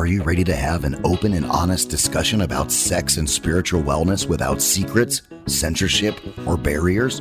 [0.00, 4.26] Are you ready to have an open and honest discussion about sex and spiritual wellness
[4.26, 7.20] without secrets, censorship, or barriers?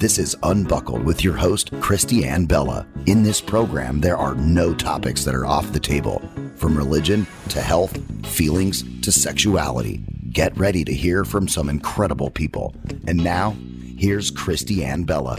[0.00, 2.84] This is Unbuckled with your host, Christy Ann Bella.
[3.06, 6.20] In this program, there are no topics that are off the table,
[6.56, 7.96] from religion to health,
[8.26, 10.02] feelings to sexuality.
[10.32, 12.74] Get ready to hear from some incredible people.
[13.06, 13.54] And now,
[13.96, 15.38] here's Christy Ann Bella.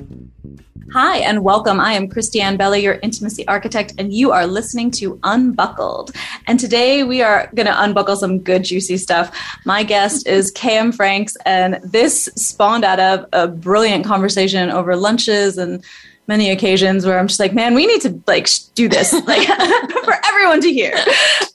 [0.93, 1.81] Hi, and welcome.
[1.81, 6.12] I am Christiane Bella, your intimacy architect, and you are listening to Unbuckled.
[6.48, 9.38] And today we are going to unbuckle some good, juicy stuff.
[9.65, 15.57] My guest is KM Franks, and this spawned out of a brilliant conversation over lunches
[15.57, 15.84] and
[16.27, 19.48] many occasions where I'm just like, man, we need to like do this like
[20.04, 20.94] for everyone to hear.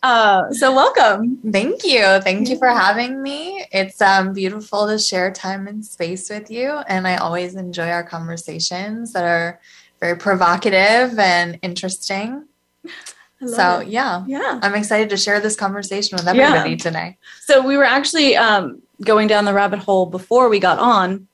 [0.02, 1.38] Uh, so welcome.
[1.52, 2.02] Thank you.
[2.20, 3.64] Thank you for having me.
[3.72, 6.70] It's um, beautiful to share time and space with you.
[6.88, 9.60] And I always enjoy our conversations that are
[10.00, 12.46] very provocative and interesting.
[13.46, 13.88] So it.
[13.88, 14.60] yeah, Yeah.
[14.62, 16.76] I'm excited to share this conversation with everybody Yeah.
[16.76, 17.18] today.
[17.40, 21.26] So we were actually um, going down the rabbit hole before we got on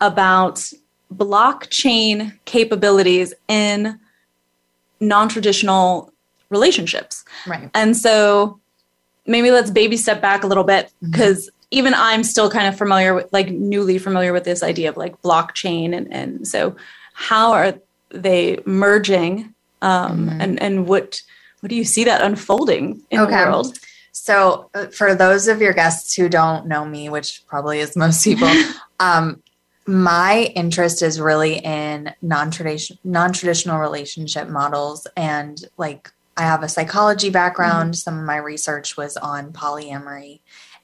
[0.00, 0.68] about
[1.16, 3.98] blockchain capabilities in
[5.00, 6.12] non-traditional
[6.50, 7.24] relationships.
[7.46, 7.70] Right.
[7.74, 8.60] And so
[9.26, 13.14] maybe let's baby step back a little bit because even I'm still kind of familiar
[13.14, 16.76] with like newly familiar with this idea of like blockchain and and so
[17.14, 17.74] how are
[18.10, 20.36] they merging um Mhm.
[20.40, 21.22] and and what
[21.60, 23.44] what do you see that unfolding in Okay.
[23.44, 23.78] the world?
[24.14, 28.22] So, uh, for those of your guests who don't know me, which probably is most
[28.22, 28.50] people,
[29.00, 29.42] um,
[29.86, 37.30] my interest is really in non-traditional non-traditional relationship models, and like I have a psychology
[37.30, 37.96] background.
[37.98, 40.40] Some of my research was on polyamory,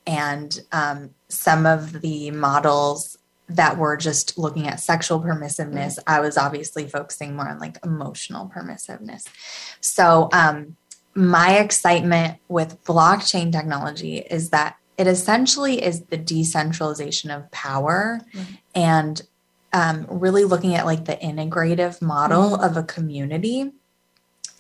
[0.07, 5.99] and um, some of the models that were just looking at sexual permissiveness.
[6.07, 9.27] I was obviously focusing more on like emotional permissiveness.
[9.81, 10.77] So, um,
[11.15, 18.47] my excitement with blockchain technology is that it essentially is the decentralization of power Right.
[18.75, 19.23] and
[19.73, 23.71] um, really looking at like the integrative model of a community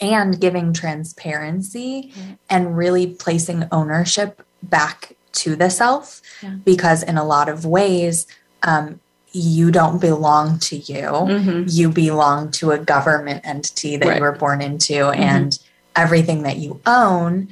[0.00, 2.38] and giving transparency Right.
[2.48, 6.50] and really placing ownership back to the self Yeah.
[6.64, 8.26] because in a lot of ways
[8.62, 9.00] um,
[9.32, 11.64] you don't belong to you Mhm.
[11.72, 14.16] you belong to a government entity that Right.
[14.16, 15.16] you were born into Mhm.
[15.18, 15.58] and
[15.96, 17.48] everything that you own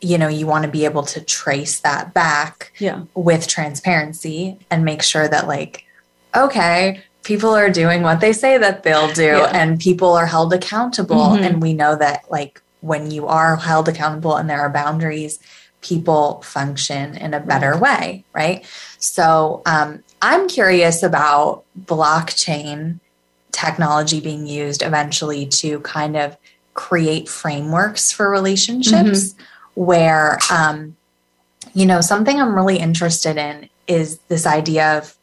[0.00, 3.02] you know you want to be able to trace that back Yeah.
[3.14, 5.84] with transparency and make sure that like
[6.36, 9.50] okay people are doing what they say that they'll do Yeah.
[9.52, 11.46] and people are held accountable Mhm.
[11.46, 15.38] and we know that like when you are held accountable and there are boundaries
[15.80, 18.64] people function in a better way right
[18.98, 22.98] so um, i'm curious about blockchain
[23.52, 26.36] technology being used eventually to kind of
[26.74, 29.34] create frameworks for relationships
[29.78, 30.96] where um,
[31.72, 35.16] you know something i'm really interested in is this idea of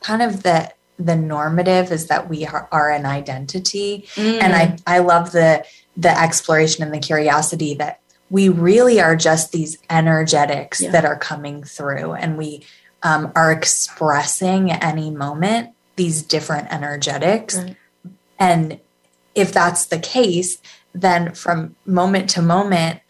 [0.00, 4.98] kind of the the normative is that we are, are an identity and I, I
[4.98, 5.64] love the
[5.96, 10.90] the exploration and the curiosity that we really are just these energetics Yeah.
[10.90, 12.64] that are coming through and we
[13.02, 17.76] um, are expressing at any moment these different energetics Right.
[18.40, 18.80] and
[19.36, 20.58] if that's the case
[20.92, 23.00] then from moment to moment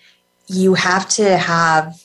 [0.51, 2.03] you have to have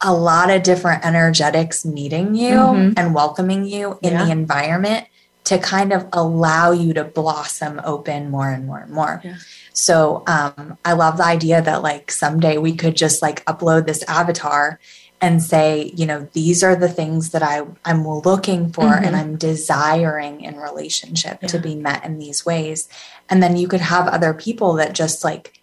[0.00, 2.94] a lot of different energetics meeting you Mhm.
[2.96, 4.24] and welcoming you in Yeah.
[4.24, 5.06] the environment
[5.44, 9.20] to kind of allow you to blossom open more and more and more.
[9.24, 9.34] Yeah.
[9.72, 14.04] So um, I love the idea that like someday we could just like upload this
[14.06, 14.78] avatar
[15.20, 19.04] and say, you know, these are the things that I I'm looking for Mhm.
[19.06, 22.88] and I'm desiring in relationship to be met in these ways.
[23.28, 25.54] And then you could have other people that just like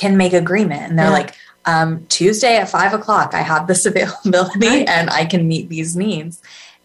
[0.00, 1.20] can make agreement and they're Yeah.
[1.20, 1.34] like,
[1.74, 4.88] um, Tuesday at five o'clock, I have this availability Right.
[4.88, 6.40] and I can meet these needs.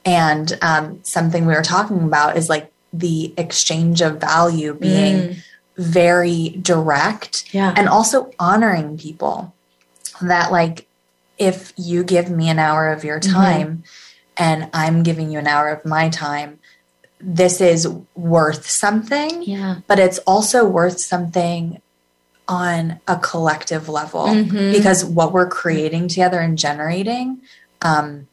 [0.06, 5.36] And um, something we were talking about is like the exchange of value being Mm.
[5.78, 7.74] very direct yeah.
[7.78, 9.54] and also honoring people
[10.22, 10.86] that like
[11.40, 13.34] if you give me an hour of your Mhm.
[13.34, 13.84] time
[14.38, 16.60] and i'm giving you an hour of my time
[17.20, 19.78] this is worth something yeah.
[19.88, 21.82] but it's also worth something
[22.54, 24.72] on a collective level Mhm.
[24.72, 27.40] because what we're creating together and generating
[27.82, 28.28] um,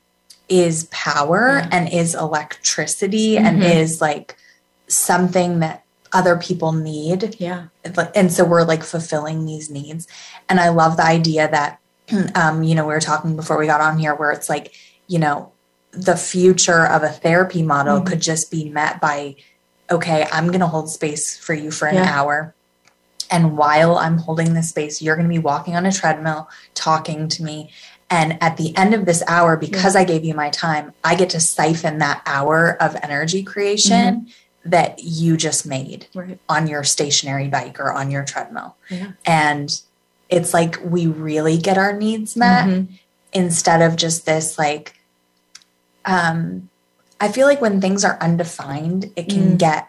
[0.49, 1.69] is power Yeah.
[1.72, 3.75] and is electricity and Mhm.
[3.82, 4.37] is like
[4.88, 5.82] something that
[6.12, 7.62] other people need Yeah.
[8.14, 10.06] and so we're like fulfilling these needs
[10.49, 11.78] and i love the idea that
[12.34, 14.73] um, you know we were talking before we got on here where it's like
[15.06, 15.50] you know
[15.93, 18.06] the future of a therapy model Mhm.
[18.06, 19.37] could just be met by
[19.90, 22.11] okay i'm going to hold space for you for an Yeah.
[22.20, 22.55] hour
[23.31, 27.29] And while I'm holding this space, you're going to be walking on a treadmill, talking
[27.29, 27.71] to me.
[28.11, 30.00] And at the end of this hour, because yeah.
[30.00, 33.97] I gave you my time, I get to siphon that hour of energy creation
[34.27, 34.71] mm-hmm.
[34.71, 36.38] that you just made right.
[36.49, 38.77] on your stationary bike or on your treadmill.
[38.88, 39.12] Yeah.
[39.25, 39.81] And
[40.29, 42.94] it's like we really get our needs met mm-hmm.
[43.33, 44.97] instead of just this like
[46.05, 46.69] um
[47.21, 49.59] I feel like when things are undefined, it can mm.
[49.59, 49.88] get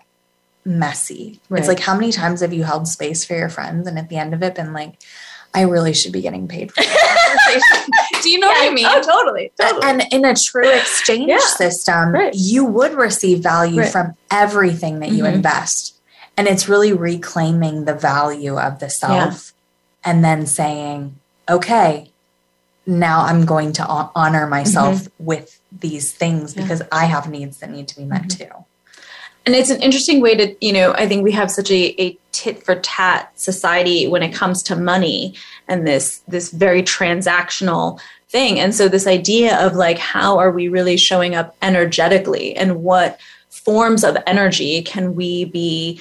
[0.65, 1.39] messy.
[1.49, 1.59] Right.
[1.59, 4.17] It's like how many times have you held space for your friends and at the
[4.17, 4.95] end of it been like,
[5.53, 7.91] I really should be getting paid for this conversation.
[8.21, 8.85] Do you know yeah, what I mean?
[8.87, 9.83] Oh, totally, totally.
[9.83, 11.39] And in a true exchange yeah.
[11.39, 12.33] system, right.
[12.33, 13.91] you would receive value right.
[13.91, 15.35] from everything that you mm-hmm.
[15.35, 15.99] invest.
[16.37, 19.53] And it's really reclaiming the value of the self
[20.05, 20.11] yeah.
[20.11, 21.19] and then saying,
[21.49, 22.11] okay,
[22.85, 25.25] now I'm going to honor myself mm-hmm.
[25.25, 28.43] with these things because I have needs that need to be met mm-hmm.
[28.43, 28.65] too.
[29.45, 32.17] And it's an interesting way to, you know, I think we have such a, a
[32.31, 35.33] tit for tat society when it comes to money
[35.67, 37.99] and this this very transactional
[38.29, 38.59] thing.
[38.59, 43.19] And so this idea of like how are we really showing up energetically and what
[43.49, 45.99] forms of energy can we be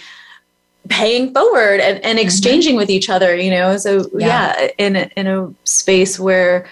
[0.89, 2.27] paying forward and, and mm-hmm.
[2.27, 2.79] exchanging mm-hmm.
[2.79, 3.77] with each other, you know?
[3.79, 6.67] So yeah, yeah in a, in a space where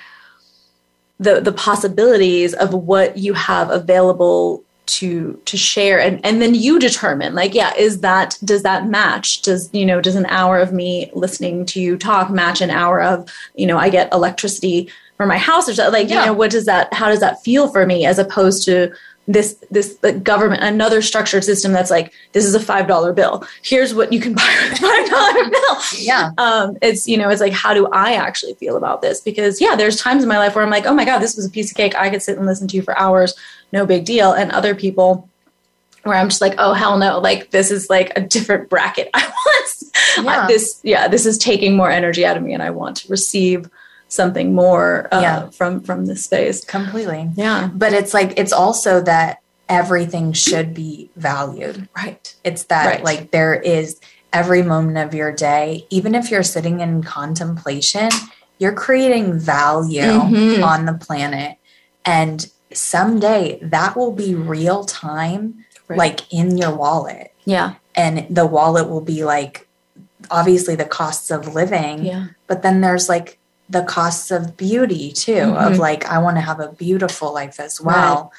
[1.18, 6.78] the the possibilities of what you have available to to share and and then you
[6.78, 9.42] determine like yeah is that does that match?
[9.42, 13.02] Does you know does an hour of me listening to you talk match an hour
[13.02, 16.20] of you know i get electricity for my house or something like yeah.
[16.20, 18.92] you know what does that how does that feel for me as opposed to
[19.28, 23.46] this this the government another structured system that's like this is a five dollar bill.
[23.62, 25.76] Here's what you can buy with five dollar bill.
[25.98, 26.30] Yeah.
[26.38, 29.20] Um it's you know it's like how do i actually feel about this?
[29.20, 31.44] Because yeah there's times in my life where i'm like oh my god this was
[31.44, 31.94] a piece of cake.
[31.94, 33.34] I could sit and listen to you for hours
[33.72, 34.32] no big deal.
[34.32, 35.28] And other people
[36.04, 37.18] where i'm just like oh hell no.
[37.18, 39.32] Like this is like a different bracket i
[40.18, 40.26] want.
[40.26, 40.46] Yeah.
[40.46, 43.68] this yeah this is taking more energy out of me and i want to receive
[44.08, 45.50] something more uh, yeah.
[45.50, 46.64] from from this space.
[46.64, 47.30] Completely.
[47.36, 47.70] Yeah.
[47.72, 51.88] But it's like it's also that everything should be valued.
[51.94, 52.34] Right.
[52.42, 53.04] It's that right.
[53.04, 54.00] like there is
[54.32, 58.10] every moment of your day even if you're sitting in contemplation
[58.58, 60.62] you're creating value mm-hmm.
[60.62, 61.56] on the planet.
[62.04, 65.98] And someday that will be real time right.
[65.98, 69.66] like in your wallet yeah and the wallet will be like
[70.30, 72.26] obviously the costs of living yeah.
[72.46, 73.38] but then there's like
[73.68, 75.72] the costs of beauty too mm-hmm.
[75.72, 78.32] of like i want to have a beautiful life as well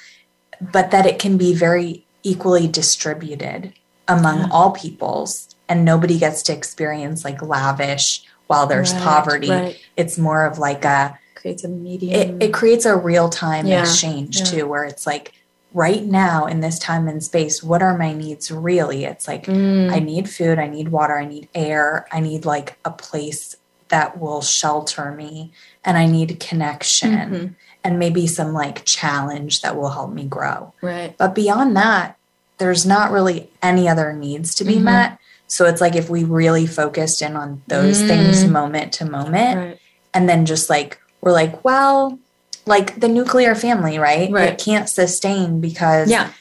[0.61, 0.71] right.
[0.71, 3.73] but that it can be very equally distributed
[4.07, 4.47] among yeah.
[4.51, 9.79] all peoples and nobody gets to experience like lavish while there's right, poverty right.
[9.97, 13.81] it's more of like a creates a medium it, it creates a real-time yeah.
[13.81, 14.45] exchange yeah.
[14.45, 15.33] too where it's like
[15.73, 19.91] right now in this time and space what are my needs really it's like mm.
[19.91, 23.55] i need food i need water i need air i need like a place
[23.89, 25.51] that will shelter me
[25.83, 27.47] and I need connection mm-hmm.
[27.83, 30.73] and maybe some like challenge that will help me grow.
[30.81, 31.15] Right.
[31.17, 32.17] But beyond that,
[32.57, 34.85] there's not really any other needs to be mm-hmm.
[34.85, 35.19] met.
[35.47, 38.07] So it's like if we really focused in on those mm.
[38.07, 39.79] things moment to moment right.
[40.13, 42.19] and then just like we're like, well,
[42.65, 44.31] like the nuclear family, right?
[44.31, 44.53] right.
[44.53, 46.31] It can't sustain because yeah.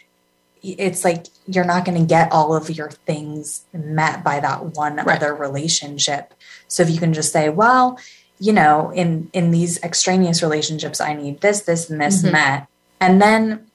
[0.62, 4.96] it's like you're not going to get all of your things met by that one
[4.96, 5.16] right.
[5.16, 6.34] other relationship.
[6.68, 7.98] So if you can just say, well,
[8.38, 12.32] you know, in in these extraneous relationships, I need this, this, and this mm-hmm.
[12.32, 12.68] met,
[13.00, 13.66] and then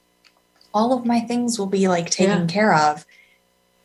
[0.72, 2.46] all of my things will be like taken yeah.
[2.46, 3.04] care of.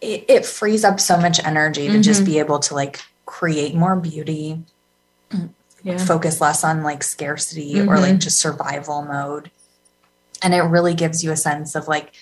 [0.01, 1.98] It, it, frees up so much energy mm-hmm.
[1.98, 2.32] to just mm-hmm.
[2.32, 4.63] be able to like create more beauty,
[5.83, 5.98] yeah.
[5.98, 7.89] focus less on like scarcity mm-hmm.
[7.89, 8.19] or like mm-hmm.
[8.19, 9.51] just survival mode.
[10.41, 12.13] And it really gives you a sense of like,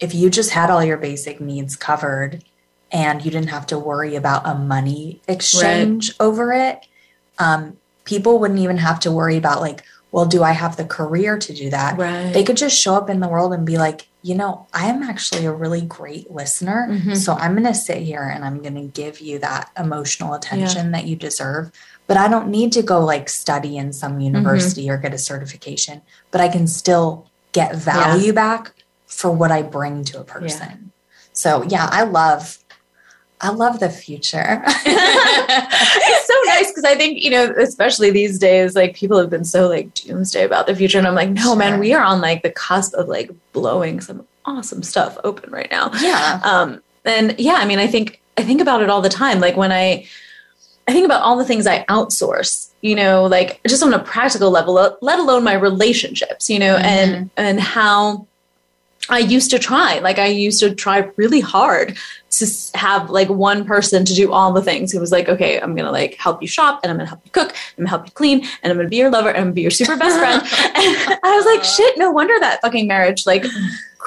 [0.00, 2.44] if you just had all your basic needs covered
[2.92, 6.26] and you didn't have to worry about a money exchange right.
[6.26, 6.86] over it,
[7.38, 9.82] um, people wouldn't even have to worry about like,
[10.12, 11.98] well, do I have the career to do that?
[11.98, 12.32] Right.
[12.32, 15.02] They could just show up in the world and be like, you know, I am
[15.02, 16.88] actually a really great listener.
[16.90, 17.14] Mm-hmm.
[17.14, 20.86] So I'm going to sit here and I'm going to give you that emotional attention
[20.86, 20.92] yeah.
[20.92, 21.70] that you deserve.
[22.06, 24.92] But I don't need to go like study in some university mm-hmm.
[24.92, 28.32] or get a certification, but I can still get value yeah.
[28.32, 28.72] back
[29.06, 30.68] for what I bring to a person.
[30.68, 30.90] Yeah.
[31.32, 32.58] So yeah, I love
[33.40, 34.62] I love the future.
[34.66, 39.44] it's so nice because I think, you know, especially these days, like people have been
[39.44, 40.98] so like doomsday about the future.
[40.98, 41.56] And I'm like, no, sure.
[41.56, 45.70] man, we are on like the cusp of like blowing some awesome stuff open right
[45.70, 45.90] now.
[46.00, 46.40] Yeah.
[46.44, 49.38] Um, and yeah, I mean, I think, I think about it all the time.
[49.38, 50.06] Like when I,
[50.88, 54.50] I think about all the things I outsource, you know, like just on a practical
[54.50, 56.84] level, let alone my relationships, you know, mm-hmm.
[56.84, 58.26] and, and how,
[59.08, 61.96] I used to try, like I used to try really hard
[62.30, 64.94] to have like one person to do all the things.
[64.94, 67.30] It was like, okay, I'm gonna like help you shop, and I'm gonna help you
[67.30, 69.54] cook, I'm gonna help you clean, and I'm gonna be your lover, and I'm gonna
[69.54, 70.42] be your super best friend.
[70.42, 73.44] and I was like, shit, no wonder that fucking marriage like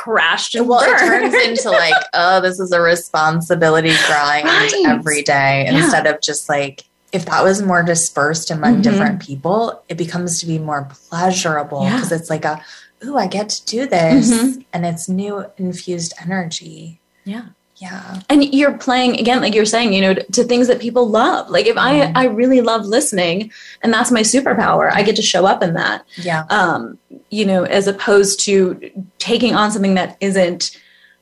[0.04, 1.26] crashed and well, burned.
[1.26, 4.72] it turns into like, oh, this is a responsibility grind Right.
[4.88, 5.84] every day Yeah.
[5.84, 8.84] instead of just like if that was more dispersed among Mhm.
[8.84, 11.96] different people, it becomes to be more pleasurable Yeah.
[11.96, 12.62] because it's like a,
[13.04, 14.64] ooh, I get to do this, Mhm.
[14.72, 17.02] and it's new infused energy.
[17.26, 17.42] yeah.
[17.82, 21.50] Yeah, and you're playing again like you're saying you know to, things that people love
[21.50, 22.12] like if Mhm.
[22.16, 25.76] i i really love listening and that's my superpower i get to show up in
[25.76, 26.98] that yeah, um
[27.30, 30.78] you know as opposed to taking on something that isn't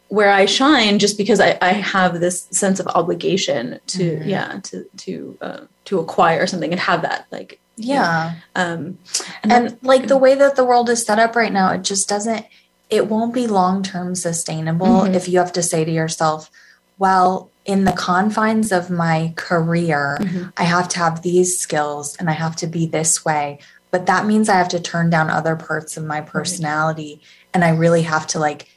[0.07, 4.25] where i shine just because i i have this sense of obligation to Mhm.
[4.25, 8.33] yeah to to uh, to acquire something and have that like yeah.
[8.55, 8.97] um
[9.43, 12.45] and like the way that the world is set up right now it just doesn't
[12.89, 15.13] it won't be long term sustainable Mhm.
[15.15, 16.49] if you have to say to yourself
[16.97, 20.51] well in the confines of my career Mhm.
[20.57, 23.59] i have to have these skills and i have to be this way
[23.91, 27.21] but that means i have to turn down other parts of my personality
[27.53, 28.67] and i really have to like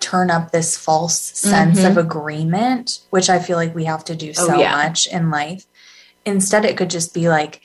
[0.00, 4.30] turn up this false sense of agreement which i feel like we have to do
[4.38, 4.72] Oh, so yeah.
[4.76, 5.66] much in life
[6.24, 7.62] instead it could just be like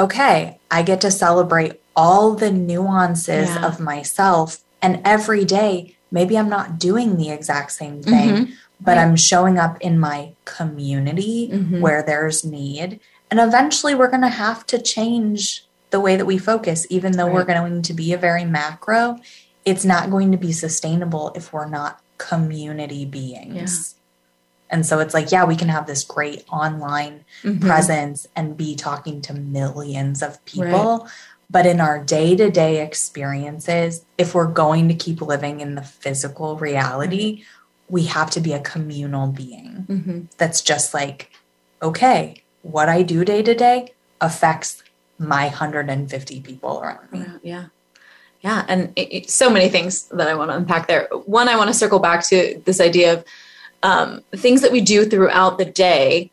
[0.00, 3.66] okay, I get to celebrate all the nuances Yeah.
[3.66, 4.58] of myself.
[4.82, 8.52] And every day, maybe I'm not doing the exact same thing, Mhm.
[8.80, 9.02] but Right.
[9.04, 11.80] I'm showing up in my community Mhm.
[11.80, 13.00] where there's need.
[13.30, 17.26] And eventually, we're going to have to change the way that we focus, even though
[17.26, 19.18] we're going to be a very macro.
[19.64, 23.94] It's not going to be sustainable if we're not community beings.
[24.70, 27.60] And so it's like, yeah, we can have this great online Mhm.
[27.62, 31.08] presence and be talking to millions of people.
[31.50, 35.82] But in our day to day experiences, if we're going to keep living in the
[35.82, 37.44] physical reality,
[37.88, 40.26] we have to be a communal being Mhm.
[40.36, 41.30] that's just like,
[41.82, 44.82] okay, what I do day to day affects
[45.18, 47.20] my 150 people around me.
[47.20, 47.64] Yeah, yeah,
[48.42, 51.08] yeah, and it, it- so many things that I want to unpack there.
[51.24, 53.24] One, I want to circle back to this idea of
[53.82, 56.30] um, things that we do throughout the day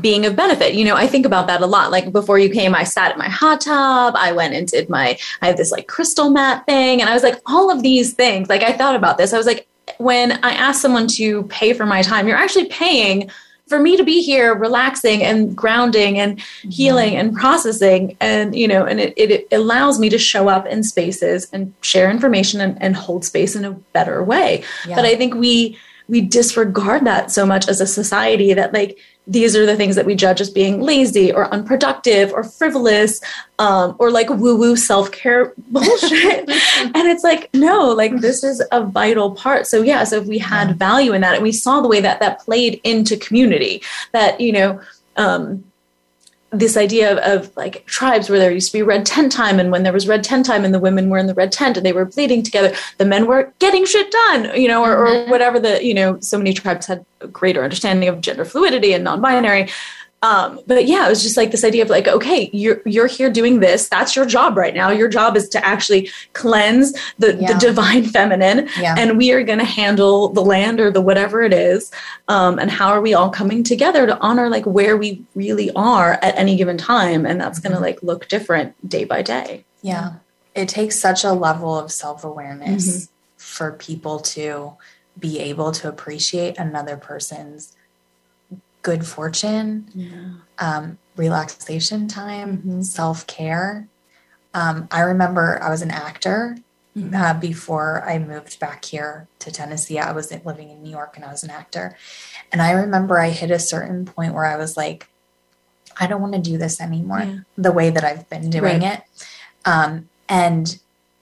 [0.00, 0.74] being of benefit.
[0.74, 1.90] You know, I think about that a lot.
[1.90, 4.14] Like before you came, I sat in my hot tub.
[4.16, 5.18] I went and did my.
[5.40, 8.48] I have this like crystal mat thing, and I was like, all of these things.
[8.48, 9.32] Like I thought about this.
[9.32, 9.66] I was like,
[9.96, 13.30] when I asked someone to pay for my time, you're actually paying
[13.68, 16.70] for me to be here relaxing and grounding and mm-hmm.
[16.70, 20.82] healing and processing and you know and it, it allows me to show up in
[20.82, 24.96] spaces and share information and, and hold space in a better way Yeah.
[24.96, 25.76] but i think we
[26.08, 28.98] we disregard that so much as a society that like
[29.30, 33.20] these are the things that we judge as being lazy or unproductive or frivolous
[33.58, 36.48] um, or like woo woo self care bullshit.
[36.48, 39.66] and it's like, no, like this is a vital part.
[39.66, 40.74] So, yeah, so if we had Yeah.
[40.74, 43.82] value in that and we saw the way that that played into community,
[44.12, 44.80] that, you know,
[45.16, 45.62] um,
[46.50, 49.70] this idea of, of like tribes where there used to be red tent time and
[49.70, 51.84] when there was red tent time and the women were in the red tent and
[51.84, 55.28] they were bleeding together the men were getting shit done you know or, or Mhm.
[55.28, 59.04] whatever the you know so many tribes had a greater understanding of gender fluidity and
[59.04, 59.68] non-binary
[60.22, 63.30] um, but yeah it was just like this idea of like okay you're you're here
[63.30, 67.56] doing this that's your job right now your job is to actually cleanse the, the
[67.60, 68.96] divine feminine Yeah.
[68.98, 71.90] and we are going to handle the land or the whatever it is
[72.26, 76.14] um, and how are we all coming together to honor like where we really are
[76.22, 80.14] at any given time and that's going to like look different day by day Yeah.
[80.54, 83.12] It takes such a level of self awareness Mm-hmm.
[83.36, 84.72] for people to
[85.16, 87.76] be able to appreciate another person's
[88.82, 92.84] good fortune, yeah um, relaxation time, Mhm.
[92.84, 93.86] self care.
[94.54, 96.56] Um, I remember I was an actor
[96.96, 97.14] Mm-hmm.
[97.14, 100.00] uh, before I moved back here to Tennessee.
[100.00, 101.94] I was living in New York and I was an actor.
[102.50, 105.06] And I remember I hit a certain point where I was like,
[106.00, 107.38] I don't want to do this anymore Yeah.
[107.56, 108.94] the way that I've been doing Right.
[108.94, 109.02] it.
[109.64, 110.76] Um, and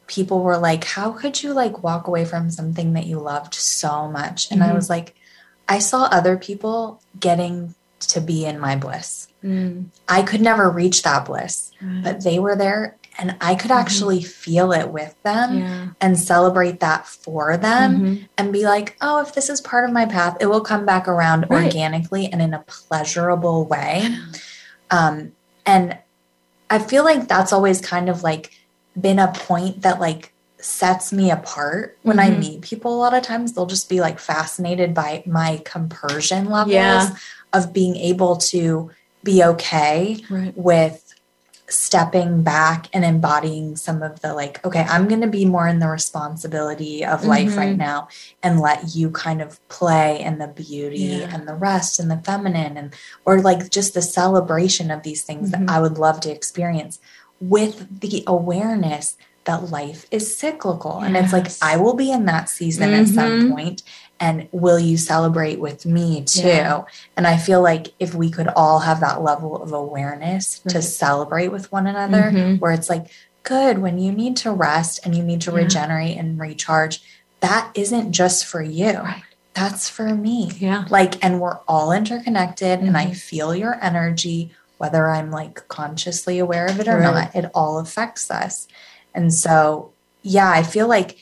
[0.07, 4.09] people were like, How could you like walk away from something that you loved so
[4.09, 4.51] much?
[4.51, 4.75] And I Mhm.
[4.77, 5.15] was like,
[5.69, 9.29] I saw other people getting to be in my bliss.
[9.43, 12.03] Mm, I could never reach that bliss, right.
[12.05, 15.59] but they were there and I could actually feel it with them Mm-hmm.
[15.61, 18.29] yeah and celebrate that for them Mhm.
[18.37, 21.09] and be like, oh, if this is part of my path, it will come back
[21.09, 21.65] around Right.
[21.65, 24.15] organically and in a pleasurable way.
[24.91, 25.33] Um,
[25.65, 25.97] and
[26.69, 28.53] I feel like that's always kind of like
[29.01, 32.39] been a point that like sets me apart when I Mhm.
[32.39, 32.95] meet people.
[32.95, 37.11] A lot of times they'll just be like fascinated by my compersion levels Yeah.
[37.53, 38.91] of being able to
[39.23, 41.03] be okay right with
[41.69, 45.81] stepping back and embodying some of the like okay i'm going to be more in
[45.81, 47.57] the responsibility of life Mhm.
[47.57, 48.07] right now
[48.41, 51.35] and let you kind of play in the beauty Yeah.
[51.35, 52.95] and the rest and the feminine and
[53.25, 55.67] or like just the celebration of these things Mhm.
[55.67, 57.01] that i would love to experience
[57.41, 62.49] with the awareness that life is cyclical and it's like i will be in that
[62.51, 63.51] season at some Mhm.
[63.53, 63.83] point
[64.19, 66.83] and will you celebrate with me too Yeah.
[67.17, 71.49] and i feel like if we could all have that level of awareness to celebrate
[71.49, 72.61] with one another Mhm.
[72.61, 73.07] where it's like
[73.45, 75.59] good when you need to rest and you need to Yeah.
[75.59, 77.01] regenerate and recharge
[77.41, 79.23] that isn't just for you Right.
[79.55, 80.85] that's for me Yeah.
[80.91, 83.17] like and we're all interconnected and i Mhm.
[83.17, 87.03] feel your energy whether i'm like consciously aware of it or Right.
[87.05, 88.67] not it all affects us
[89.17, 89.91] and so
[90.23, 91.19] yeah i feel like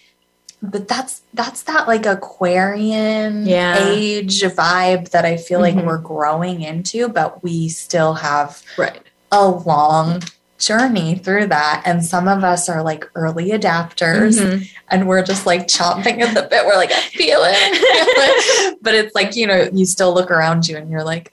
[0.63, 3.87] but that's that's that like aquarian Yeah.
[3.89, 5.87] age vibe that i feel like Mhm.
[5.87, 9.01] we're growing into but we still have Right.
[9.33, 10.23] a long
[10.59, 14.69] journey through that and some of us are like early adapters Mhm.
[14.89, 16.65] and we're just like chomping at the bit.
[16.65, 18.79] We're like, I feel it.
[18.83, 21.33] but it's like, you know, you still look around you and you're like,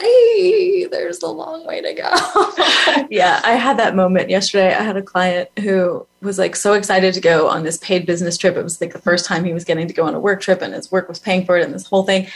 [0.00, 3.06] hey, there's a long way to go.
[3.10, 4.74] yeah, I had that moment yesterday.
[4.74, 8.36] I had a client who was like so excited to go on this paid business
[8.36, 8.56] trip.
[8.56, 10.62] It was like the first time he was getting to go on a work trip
[10.62, 12.28] and his work was paying for it and this whole thing.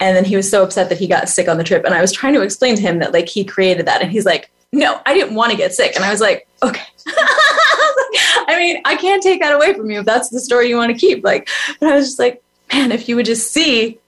[0.00, 1.84] And then he was so upset that he got sick on the trip.
[1.84, 4.00] And I was trying to explain to him that like he created that.
[4.00, 5.94] And he's like, no, I didn't want to get sick.
[5.96, 6.82] And I was like, okay.
[7.06, 10.92] I mean, I can't take that away from you if that's the story you want
[10.92, 11.24] to keep.
[11.24, 11.48] Like,
[11.80, 13.98] but I was just like, man, if you would just see,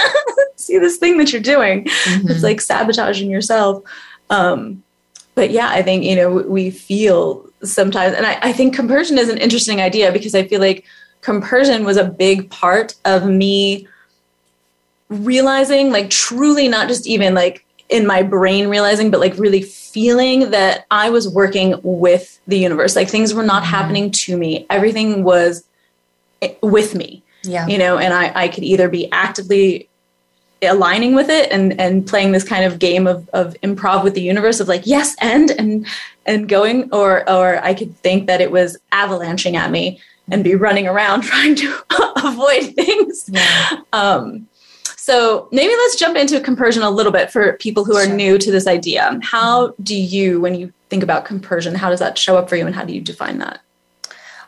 [0.56, 3.82] see this thing that you're doing, it's like sabotaging yourself.
[4.30, 4.82] Um,
[5.34, 9.28] but yeah, I think, you know, we feel sometimes, and I, I think compersion is
[9.28, 10.84] an interesting idea because I feel like
[11.22, 13.88] compersion was a big part of me
[15.08, 17.64] realizing, like, truly not just even like
[17.96, 22.96] in my brain realizing, but like really feeling that I was working with the universe.
[22.96, 23.66] Like things were not Mhm.
[23.76, 25.64] happening to me, everything was
[26.42, 27.66] eh, with me yeah.
[27.72, 29.88] you know and I, I could either be actively
[30.62, 34.22] aligning with it and and playing this kind of game of, of improv with the
[34.22, 35.86] universe of like yes and and
[36.26, 40.54] and going or or i could think that it was avalanching at me and be
[40.54, 41.68] running around trying to
[42.30, 43.80] avoid things Yeah.
[43.92, 44.48] um
[45.06, 48.14] so maybe let's jump into compersion a little bit for people who are Sure.
[48.14, 52.16] new to this idea how do you when you think about compersion how does that
[52.16, 53.60] show up for you and how do you define that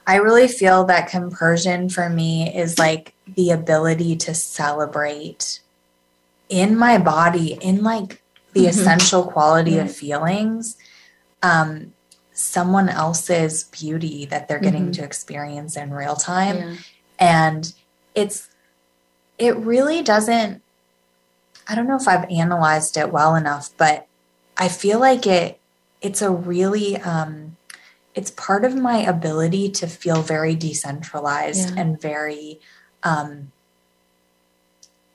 [0.08, 5.58] I really feel that compersion for me is like the ability to celebrate
[6.48, 8.68] in my body, in like the Mhm.
[8.68, 10.76] essential quality of feelings,
[11.42, 11.92] um,
[12.32, 16.78] someone else's beauty that they're getting to experience in real time.
[17.18, 17.72] And
[18.14, 18.46] it's,
[19.38, 20.62] it really doesn't,
[21.68, 24.06] I don't know if I've analyzed it well enough, but
[24.56, 25.60] I feel like it,
[26.00, 27.56] it's a really, um,
[28.14, 31.82] it's part of my ability to feel very decentralized Yeah.
[31.82, 32.60] and very
[33.02, 33.52] um,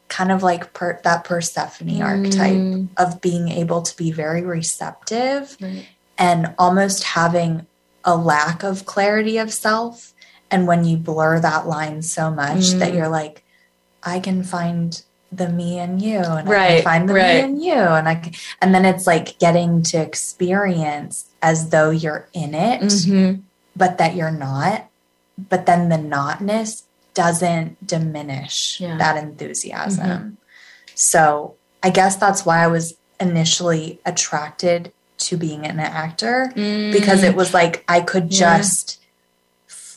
[0.08, 5.58] kind of like per, that Persephone archetype Mm, of being able to be very receptive
[5.62, 5.88] right.
[6.18, 7.66] and almost having
[8.04, 10.14] a lack of clarity of self.
[10.52, 12.96] And when you blur that line so much that Mm.
[12.96, 13.44] you're like,
[14.04, 17.36] I can find the me and you, and I can find the right.
[17.36, 21.90] me and you, and I can, and then it's like getting to experience as though
[21.90, 23.42] you're in it, Mhm.
[23.76, 24.88] but that you're not.
[25.50, 26.84] But then the notness
[27.14, 28.90] doesn't diminish Yeah.
[28.90, 28.98] Mm-hmm.
[29.00, 30.38] that enthusiasm.
[30.96, 37.36] So I guess that's why I was initially attracted to being an actor because it
[37.36, 38.32] was like I could Mm.
[38.40, 39.00] Just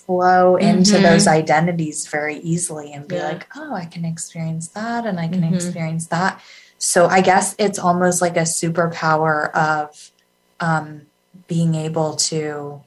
[0.06, 1.02] flow into Mhm.
[1.02, 3.24] those identities very easily and be Yeah.
[3.28, 5.54] like, oh, I can experience that and I can Mhm.
[5.54, 6.40] experience that.
[6.78, 10.10] So I guess it's almost like a superpower of
[10.60, 11.02] um,
[11.48, 12.80] being able to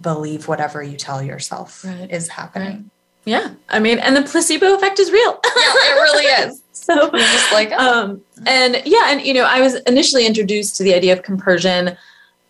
[0.00, 2.10] believe whatever you tell yourself Right.
[2.10, 2.90] is happening.
[3.26, 5.38] Yeah, I mean, and the placebo effect is real.
[5.44, 6.62] Yeah, it really is.
[6.72, 8.02] so, just like, oh.
[8.04, 11.96] um, and yeah, and you know, I was initially introduced to the idea of compersion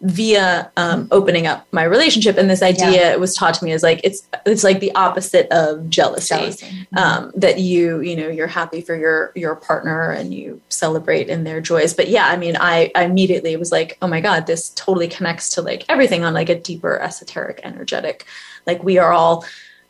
[0.02, 3.16] via um, opening up my relationship, and this idea Yeah.
[3.16, 6.34] was taught to me as like it's it's like the opposite of jealousy.
[6.34, 6.88] jealousy.
[6.96, 11.44] Um, that you you know you're happy for your your partner and you celebrate in
[11.44, 14.70] their joys but yeah i mean I, I immediately was like oh my god this
[14.70, 18.26] totally connects to like everything on like a deeper esoteric energetic
[18.66, 19.44] like we are all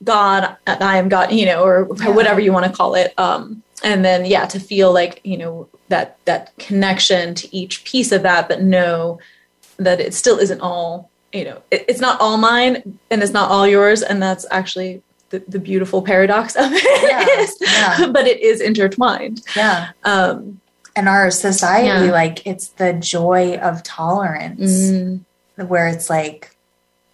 [0.05, 2.11] god and i am god you know or Yeah.
[2.11, 5.69] whatever you want to call it um and then yeah to feel like you know
[5.89, 9.19] that that connection to each piece of that but know
[9.87, 13.51] that it still isn't all you know it, it's not all mine and it's not
[13.51, 16.83] all yours and that's actually the, the beautiful paradox of it
[17.61, 18.11] Yeah, yeah.
[18.13, 19.91] but it is intertwined yeah.
[20.05, 20.61] um
[20.97, 22.13] And our society, Yeah.
[22.23, 25.21] like, it's the joy of tolerance mm,
[25.57, 26.57] where it's like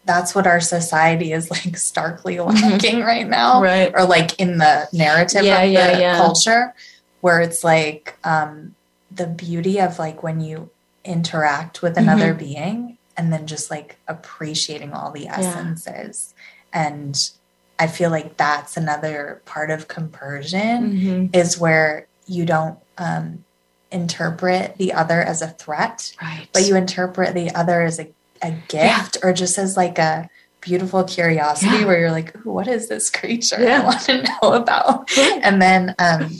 [0.07, 3.62] that's what our society is like starkly lacking right now Mm-hmm.
[3.72, 3.92] Right.
[3.94, 6.16] or like in the narrative Yeah, of yeah, the yeah.
[6.16, 6.74] culture
[7.20, 8.74] where it's like um
[9.20, 10.70] the beauty of like when you
[11.06, 12.38] interact with another Mm-hmm.
[12.44, 16.34] being and then just like appreciating all the essences
[16.72, 17.30] and
[17.78, 21.36] i feel like that's another part of compersion Mhm.
[21.36, 23.44] is where you don't um
[23.92, 26.48] interpret the other as a threat Right.
[26.52, 28.08] but you interpret the other as a,
[28.42, 30.28] a gift or just as like a
[30.60, 31.84] beautiful curiosity Yeah.
[31.86, 33.62] where you're like, what is this creature?
[33.62, 33.82] Yeah.
[33.82, 35.08] I want to know about.
[35.16, 36.30] And then, um,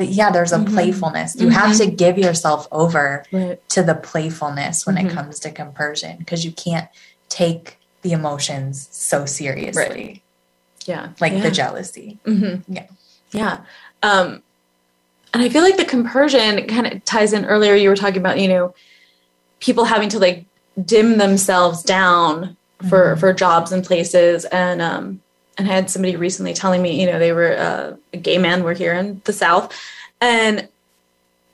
[0.00, 0.72] yeah, there's a Mhm.
[0.72, 1.36] playfulness.
[1.36, 1.78] You have Mhm.
[1.78, 3.68] to give yourself over Right.
[3.70, 5.06] to the playfulness when Mhm.
[5.06, 6.88] it comes to compersion because you can't
[7.28, 10.22] take the emotions so seriously,
[10.84, 11.08] Yeah.
[11.20, 11.40] like yeah.
[11.42, 12.18] the jealousy.
[12.24, 12.84] hmm Yeah.
[13.32, 13.58] Yeah.
[14.02, 14.42] Um,
[15.32, 17.74] and I feel like the compersion kind of ties in earlier.
[17.74, 18.74] You were talking about, you know,
[19.60, 20.44] people having to like
[20.84, 22.56] dim themselves down
[22.88, 23.20] for Mhm.
[23.20, 24.44] for jobs and places.
[24.46, 25.20] And um,
[25.56, 28.64] and I had somebody recently telling me, you know, they were uh, a gay man.
[28.64, 29.72] We're here in the South,
[30.20, 30.68] and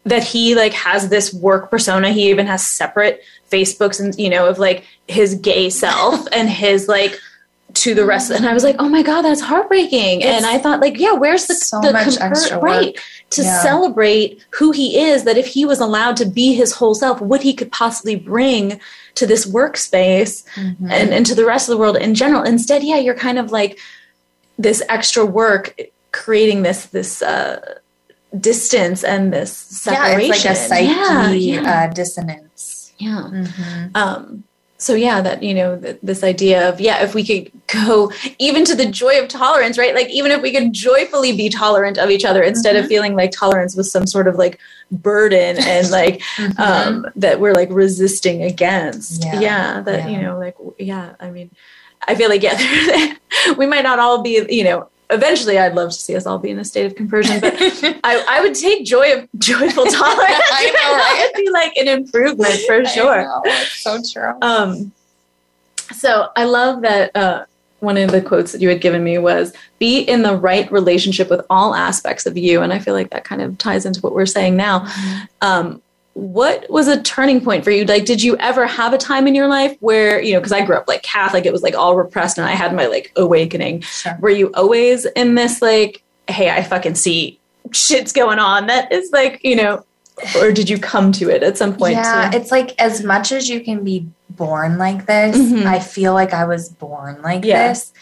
[0.04, 2.10] that he like has this work persona.
[2.10, 6.88] He even has separate Facebooks and you know of like his gay self and his
[6.88, 7.18] like
[7.74, 8.30] to the rest.
[8.30, 10.24] And I was like, oh my god, that's heartbreaking.
[10.24, 12.64] and I thought like, yeah, where's the so the much comper- extra work.
[12.64, 12.98] right
[13.30, 13.62] to Yeah.
[13.62, 15.22] celebrate who he is?
[15.24, 18.80] That if he was allowed to be his whole self, what he could possibly bring
[19.14, 20.90] to this workspace Mhm.
[20.90, 22.42] and, and to the rest of the world in general.
[22.42, 23.78] Instead, yeah, you're kind of like
[24.58, 25.74] this extra work
[26.12, 27.60] creating this this uh
[28.38, 30.20] distance and this separation.
[30.20, 31.72] yeah, it's like a psyche Yeah, yeah.
[31.90, 32.92] Uh, dissonance.
[32.98, 33.22] yeah.
[33.30, 33.96] Mhm.
[33.96, 34.44] Um,
[34.80, 38.64] so yeah, that you know, th- this idea of yeah, if we could go even
[38.64, 39.94] to the joy of tolerance, right?
[39.94, 42.88] Like even if we could joyfully be tolerant of each other instead of Mhm.
[42.88, 44.58] feeling like tolerance was some sort of like
[44.90, 46.58] burden and like Mhm.
[46.58, 49.22] um that we're like resisting against.
[49.24, 49.40] Yeah.
[49.40, 51.50] Yeah, that you know, like yeah, I mean,
[52.08, 52.56] I feel like yeah,
[53.58, 54.88] we might not all be, you know.
[55.10, 58.24] Eventually, I'd love to see us all be in a state of compersion, but I,
[58.28, 60.40] I would take joy of joyful tolerance.
[60.52, 61.16] I know, right?
[61.20, 63.22] That would be like an improvement for sure.
[63.22, 64.34] know, it's so true.
[64.42, 64.92] Um,
[65.92, 67.44] so I love that uh,
[67.80, 71.28] one of the quotes that you had given me was be in the right relationship
[71.28, 72.62] with all aspects of you.
[72.62, 74.86] And I feel like that kind of ties into what we're saying now.
[75.40, 75.82] Um,
[76.14, 77.84] what was a turning point for you?
[77.84, 80.64] Like, did you ever have a time in your life where, you know, because I
[80.64, 83.82] grew up like Catholic, it was like all repressed and I had my like awakening.
[83.82, 84.16] Sure.
[84.20, 87.38] Were you always in this like, hey, I fucking see
[87.72, 89.84] shit's going on that is like, you know,
[90.38, 91.94] or did you come to it at some point?
[91.94, 92.36] yeah, too?
[92.36, 95.64] it's like as much as you can be born like this, Mhm.
[95.64, 97.68] I feel like I was born like Yeah.
[97.68, 97.92] this.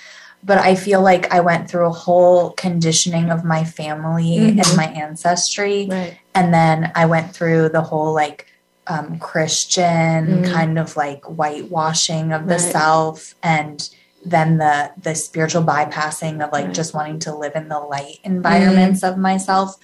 [0.44, 4.64] But I feel like I went through a whole conditioning of my family Mhm.
[4.66, 5.88] and my ancestry.
[5.90, 6.16] right.
[6.38, 8.46] And then I went through the whole like
[8.86, 10.50] um, Christian Mm.
[10.50, 12.72] kind of like whitewashing of the Right.
[12.72, 13.76] self and
[14.24, 16.74] then the the spiritual bypassing of like Right.
[16.74, 19.76] just wanting to live in the light environments of myself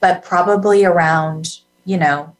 [0.00, 2.36] but probably around you know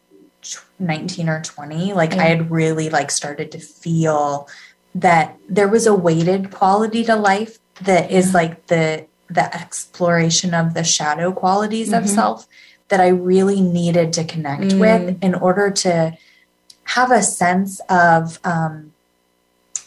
[0.79, 2.23] 19 or 20 like Yeah.
[2.23, 4.47] i had really like started to feel
[4.95, 9.07] that there was a weighted quality to life that is like the
[9.39, 12.15] the exploration of the shadow qualities of Mhm.
[12.21, 12.47] self
[12.91, 14.79] that i really needed to connect Mm.
[14.81, 16.17] with in order to
[16.85, 18.93] have a sense of um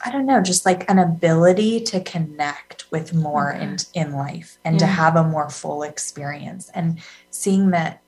[0.06, 3.64] I don't know, just like an ability to connect with more Okay.
[3.64, 7.00] in in life and to have a more full experience and
[7.32, 8.02] seeing that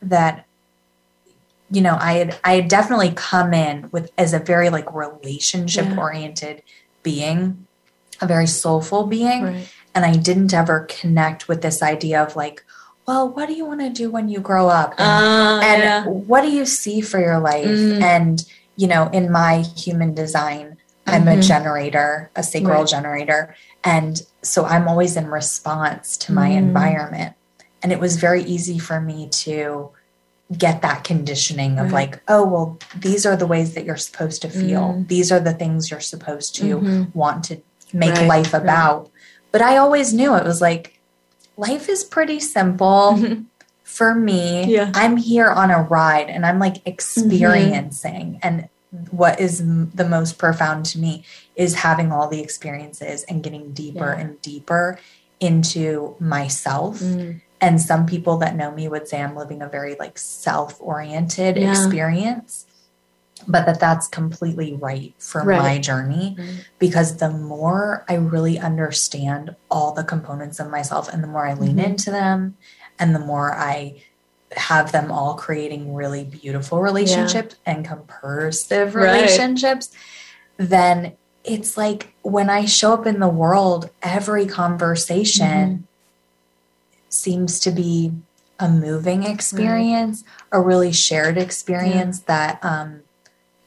[0.00, 0.44] that
[1.68, 5.98] you know I had I had definitely come in with as a very like relationship
[5.98, 6.62] oriented
[7.02, 7.66] being,
[8.20, 9.68] a very soulful being, Right.
[9.96, 12.64] and I didn't ever connect with this idea of like,
[13.06, 14.94] well, what do you want to do when you grow up?
[14.98, 16.04] And Uh, and yeah.
[16.06, 18.02] what do you see for your life Mm.
[18.02, 18.44] and
[18.76, 21.42] you know in my human design i'm a Mhm.
[21.42, 22.88] generator a sacral Right.
[22.88, 26.56] generator and so i'm always in response to my Mm.
[26.58, 27.32] environment
[27.82, 29.90] and it was very easy for me to
[30.58, 32.10] get that conditioning of Right.
[32.10, 35.08] like oh well these are the ways that you're supposed to feel Mm.
[35.08, 37.14] these are the things you're supposed to Mhm.
[37.14, 37.56] want to
[37.94, 39.08] make Right, life about
[39.52, 40.95] but i always knew it was like
[41.56, 43.44] life is pretty simple Mhm.
[43.82, 44.90] for me, Yeah.
[44.94, 48.38] I'm here on a ride and I'm like experiencing.
[48.42, 48.68] And
[49.10, 53.72] what is m- the most profound to me is having all the experiences and getting
[53.72, 54.20] deeper Yeah.
[54.20, 54.98] and deeper
[55.40, 57.00] into myself.
[57.00, 57.40] Mm.
[57.60, 61.56] And some people that know me would say I'm living a very like self oriented
[61.56, 61.70] Yeah.
[61.70, 62.65] experience,
[63.46, 65.58] but that that's completely right for Right.
[65.58, 66.64] my journey Right.
[66.78, 71.54] because the more I really understand all the components of myself and the more I
[71.54, 71.84] lean Mhm.
[71.84, 72.56] into them
[72.98, 74.02] and the more I
[74.56, 79.04] have them all creating really beautiful relationships and compersive Right.
[79.12, 79.90] relationships,
[80.56, 85.82] then it's like when I show up in the world, every conversation Mm-hmm.
[87.08, 88.12] seems to be
[88.58, 93.02] a moving experience, a really shared experience that, um,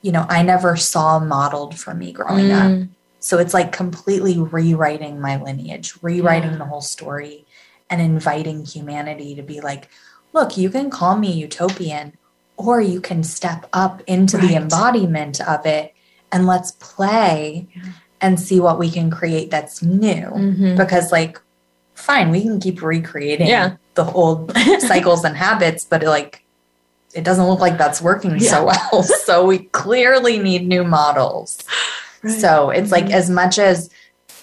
[0.01, 2.71] you know, I never saw modeled for me growing up.
[2.71, 2.89] Mm.
[3.19, 6.57] So it's like completely rewriting my lineage, rewriting Yeah.
[6.57, 7.45] the whole story,
[7.89, 9.89] and inviting humanity to be like,
[10.31, 12.13] look, you can call me utopian,
[12.55, 15.93] or you can step up into the embodiment of it
[16.31, 17.67] and let's play
[18.21, 20.27] and see what we can create that's new.
[20.27, 20.77] Mhm.
[20.77, 21.41] Because, like,
[21.95, 23.75] fine, we can keep recreating Yeah.
[23.95, 26.43] the old cycles and habits, but like,
[27.13, 28.49] it doesn't look like that's working Yeah.
[28.51, 29.03] so well.
[29.25, 31.59] so we clearly need new models.
[32.21, 32.39] Right.
[32.39, 33.11] So it's like Mhm.
[33.13, 33.89] as much as,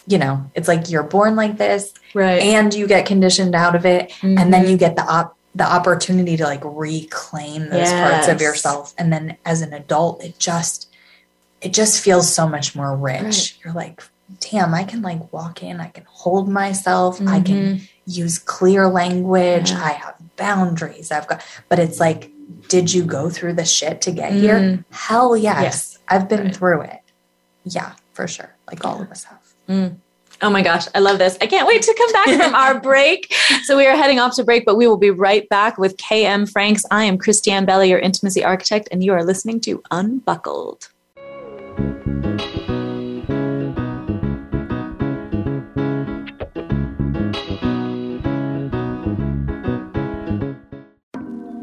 [0.07, 2.41] you know, it's like you're born like this right.
[2.43, 4.71] and you get conditioned out of it and then Mhm.
[4.71, 9.37] you get the op- the opportunity to like reclaim those parts of yourself and then
[9.47, 10.89] as an adult it just
[11.63, 13.23] it just feels so much more rich.
[13.23, 13.53] Right.
[13.65, 14.03] You're like,
[14.51, 17.47] damn, I can like walk in, I can hold myself, I Mhm.
[17.47, 19.83] can use clear language, Yeah.
[19.83, 21.11] I have boundaries.
[21.11, 22.31] I've got but it's like
[22.69, 24.59] did you go through the shit to get here?
[24.59, 24.85] Mm.
[24.91, 25.63] Hell yes.
[25.63, 25.99] Yes.
[26.09, 26.57] I've been Right.
[26.57, 27.01] through it.
[27.65, 28.55] Yeah, for sure.
[28.69, 29.95] Like all of us have.
[30.43, 31.39] Oh my gosh, I love this.
[31.41, 33.33] I can't wait to come back from our break.
[33.65, 36.51] So we are heading off to break, but we will be right back with KM
[36.51, 36.85] Franks.
[36.91, 40.89] I am Christiane Bella, your intimacy architect, and you are listening to Unbuckled.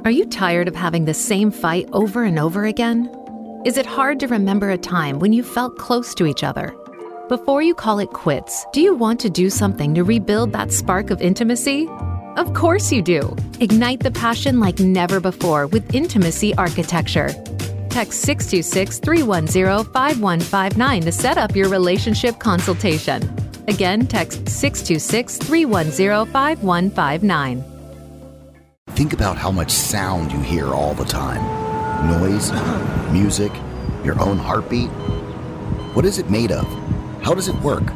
[0.05, 3.09] Are you tired of having the same fight over and over again?
[3.63, 6.75] Is it hard to remember a time when you felt close to each other?
[7.29, 11.09] Before you call it quits, do you want to do something to rebuild that spark
[11.09, 11.87] of intimacy?
[12.35, 13.33] Of course you do.
[13.61, 17.29] Ignite the passion like never before with Intimacy Architecture.
[17.89, 23.21] Text 626 310 5159 to set up your relationship consultation.
[23.69, 27.72] Again, text 626 310 5159.
[28.93, 31.41] Think about how much sound you hear all the time
[32.07, 32.51] noise,
[33.11, 33.51] music,
[34.03, 34.89] your own heartbeat.
[35.95, 36.67] What is it made of?
[37.23, 37.89] How does it work?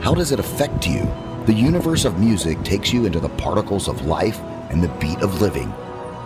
[0.00, 1.02] How does it affect you?
[1.46, 4.38] The universe of music takes you into the particles of life
[4.70, 5.72] and the beat of living.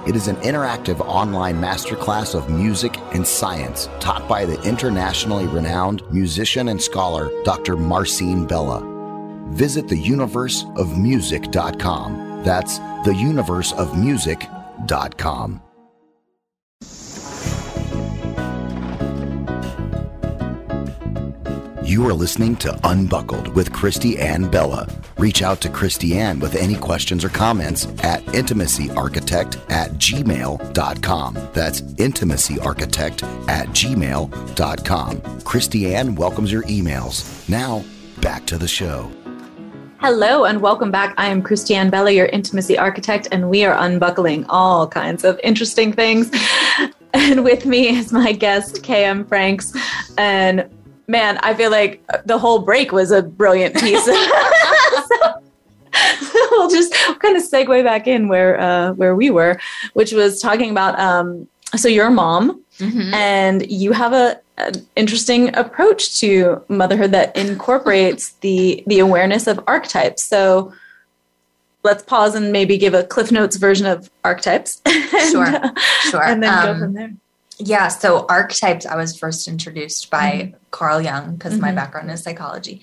[0.07, 6.03] It is an interactive online masterclass of music and science taught by the internationally renowned
[6.13, 7.77] musician and scholar Dr.
[7.77, 8.83] Marcin Bella.
[9.51, 12.26] Visit theuniverseofmusic.com.
[12.45, 15.63] That's theuniverseofmusic.com.
[21.85, 24.89] You are listening to Unbuckled with Christy Ann Bella.
[25.19, 31.35] Reach out to Christy Ann with any questions or comments at intimacyarchitect at gmail.com.
[31.55, 35.41] That's intimacyarchitect at gmail.com.
[35.43, 37.49] Christy Ann welcomes your emails.
[37.49, 37.85] Now,
[38.21, 39.09] back to the show.
[39.99, 41.15] Hello and welcome back.
[41.17, 45.91] I am Christiane Bella, your intimacy architect, and we are unbuckling all kinds of interesting
[45.91, 46.31] things.
[47.15, 49.73] and with me is my guest, KM Franks.
[50.19, 50.69] And
[51.09, 54.05] man, I feel like the whole break was a brilliant piece.
[54.05, 54.13] so,
[56.51, 59.59] we'll just kind of segue back in where uh, where we were,
[59.95, 61.01] which was talking about.
[61.01, 62.63] Um, so you're a mom,
[63.15, 69.61] and you have a an interesting approach to motherhood that incorporates the the awareness of
[69.67, 70.23] archetypes.
[70.23, 70.73] So
[71.83, 74.81] let's pause and maybe give a Cliff Notes version of archetypes.
[74.87, 75.71] and, Sure, uh,
[76.11, 76.23] Sure.
[76.23, 77.13] And then go Um, from there.
[77.59, 81.77] Yeah, so archetypes, I was first introduced by Carl Jung because my Mhm.
[81.77, 82.83] background is psychology.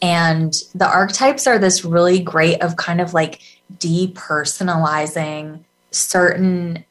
[0.00, 3.40] And the archetypes are this really great of kind of like
[3.78, 6.84] depersonalizing certain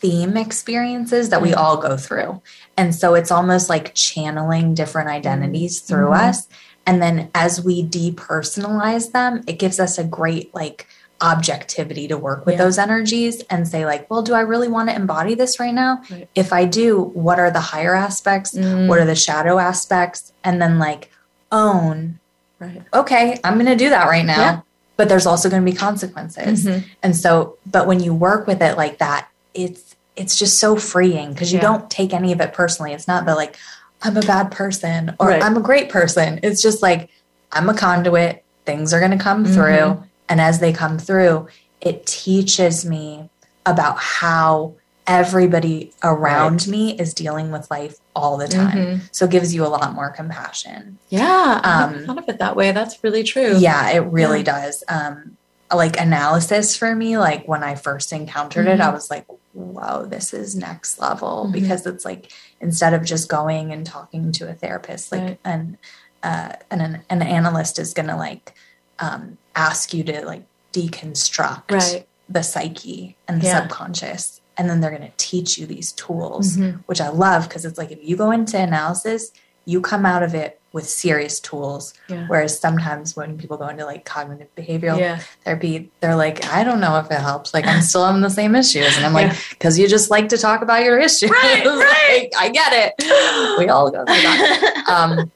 [0.00, 1.56] theme experiences that we Mhm.
[1.56, 2.40] all go through.
[2.76, 6.28] And so it's almost like channeling different identities through Mhm.
[6.28, 6.48] us.
[6.86, 10.86] And then as we depersonalize them, it gives us a great like
[11.22, 12.64] objectivity to work with Yeah.
[12.64, 16.02] those energies and say like, well, do I really want to embody this right now?
[16.10, 16.28] Right.
[16.34, 18.52] If I do, what are the higher aspects?
[18.52, 18.86] Mm.
[18.86, 20.32] What are the shadow aspects?
[20.44, 21.10] And then like
[21.50, 22.18] own,
[22.58, 22.82] Right.
[22.92, 24.40] okay, I'm going to do that right now.
[24.40, 24.60] Yeah.
[24.98, 26.64] But there's also going to be consequences.
[26.66, 26.84] Mhm.
[27.02, 29.26] And so, but when you work with it like that,
[29.56, 31.62] it's it's just so freeing because you Yeah.
[31.68, 32.92] don't take any of it personally.
[32.94, 33.56] It's not that like
[34.02, 35.42] I'm a bad person or Right.
[35.42, 36.40] I'm a great person.
[36.42, 37.10] It's just like
[37.52, 38.42] I'm a conduit.
[38.64, 39.54] Things are going to come Mhm.
[39.54, 41.46] through, and as they come through,
[41.80, 43.30] it teaches me
[43.64, 44.72] about how
[45.06, 48.76] everybody around me is dealing with life all the time.
[48.76, 49.00] Mhm.
[49.12, 50.98] So it gives you a lot more compassion.
[51.10, 52.72] Yeah, I Um, never thought of it that way.
[52.72, 53.56] That's really true.
[53.56, 54.44] Yeah, it really Yeah.
[54.64, 54.82] does.
[54.88, 55.36] Um,
[55.72, 57.18] like analysis for me.
[57.18, 58.80] Like when I first encountered Mm-hmm.
[58.80, 61.52] it, I was like, whoa, this is next level Mhm.
[61.52, 65.40] because it's like instead of just going and talking to a therapist, like Right.
[65.44, 65.78] an
[66.22, 68.54] uh, an an analyst is gonna like
[68.98, 72.08] um, ask you to like deconstruct Right.
[72.28, 73.60] the psyche and the Yeah.
[73.62, 76.82] subconscious, and then they're gonna teach you these tools, Mhm.
[76.86, 79.30] which I love because it's like if you go into analysis,
[79.66, 81.92] you come out of it with serious tools.
[82.08, 82.26] Yeah.
[82.28, 85.20] Whereas sometimes when people go into like cognitive behavioral Yeah.
[85.44, 87.52] therapy, they're like, I don't know if it helps.
[87.54, 88.96] Like I'm still having the same issues.
[88.96, 89.38] And I'm like, Yeah.
[89.50, 91.30] because you just like to talk about your issues.
[91.30, 92.28] Right, right.
[92.32, 93.58] Like, I get it.
[93.58, 94.84] We all go through that.
[94.88, 95.32] Um,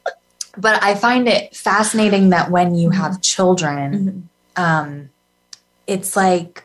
[0.57, 4.63] but I find it fascinating that when you have children, Mhm.
[4.63, 5.11] um,
[5.87, 6.65] it's like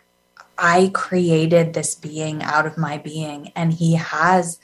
[0.57, 4.59] I created this being out of my being, and he has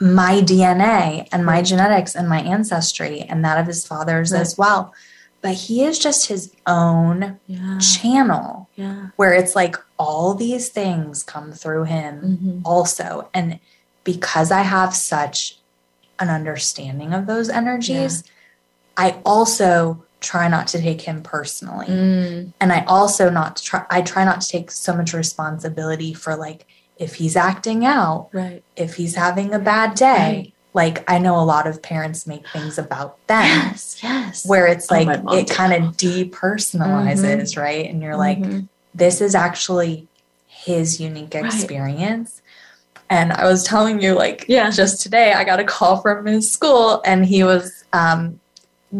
[0.00, 4.40] my DNA and my genetics and my ancestry and that of his father's Right.
[4.40, 4.92] as well.
[5.40, 7.78] But he is just his own Yeah.
[7.78, 9.08] channel Yeah.
[9.16, 12.62] where it's like all these things come through him Mhm.
[12.64, 13.28] also.
[13.34, 13.58] And
[14.04, 15.58] because I have such
[16.18, 18.24] an understanding of those energies,
[18.96, 21.86] I also try not to take him personally.
[21.88, 22.52] Mm.
[22.60, 26.66] And I also not try I try not to take so much responsibility for like
[26.98, 28.62] if he's acting out, Right.
[28.76, 30.06] if he's having a bad day.
[30.36, 30.50] Right.
[30.74, 33.96] Like I know a lot of parents make things about them Yes.
[34.02, 34.44] Yes.
[34.46, 37.88] where it's Oh, like mom it kind of depersonalizes, right?
[37.88, 38.68] And you're like, Mhm.
[38.94, 40.08] this is actually
[40.46, 41.44] his unique Right.
[41.44, 42.42] experience.
[43.10, 44.70] And I was telling you, like, Yeah.
[44.70, 48.40] just today, I got a call from his school, and he was um,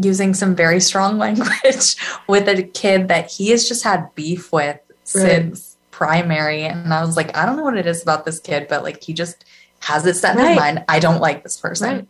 [0.01, 1.97] using some very strong language
[2.29, 6.65] with a kid that he has just had beef with since primary.
[6.65, 9.03] And I was like, I don't know what it is about this kid, but like,
[9.03, 9.45] he just
[9.81, 10.49] has it set in Right.
[10.51, 10.85] his mind.
[10.89, 11.89] I don't like this person.
[11.89, 12.09] Right.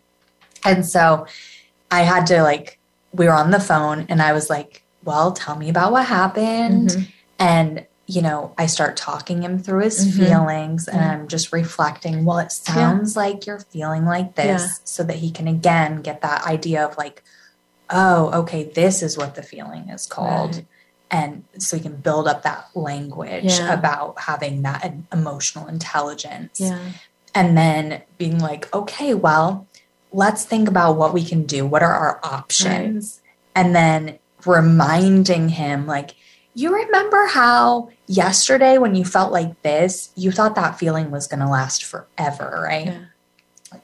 [0.64, 1.26] And so
[1.90, 2.78] I had to, like,
[3.12, 6.90] we were on the phone, and I was like, well, tell me about what happened
[6.90, 7.12] Mhm.
[7.38, 10.18] and you know i start talking him through his Mhm.
[10.26, 11.10] feelings and Mhm.
[11.10, 14.68] i'm just reflecting well it sounds like you're feeling like this Yeah.
[14.84, 17.22] so that he can again get that idea of like
[17.88, 20.66] oh okay this is what the feeling is called Right.
[21.14, 23.72] And so he can build up that language Yeah.
[23.78, 24.80] about having that
[25.12, 26.54] emotional intelligence.
[26.60, 26.78] Yeah.
[27.40, 29.66] and then being like okay well
[30.22, 31.60] let's think about what we can do.
[31.66, 33.20] What are our options?
[33.58, 36.10] And then reminding him like
[36.54, 41.40] you remember how yesterday when you felt like this you thought that feeling was going
[41.40, 42.86] to last forever right?
[42.86, 43.04] Yeah.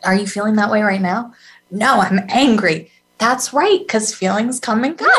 [0.05, 1.35] are you feeling that way right now?
[1.71, 5.06] No i'm angry that's right because feelings come and go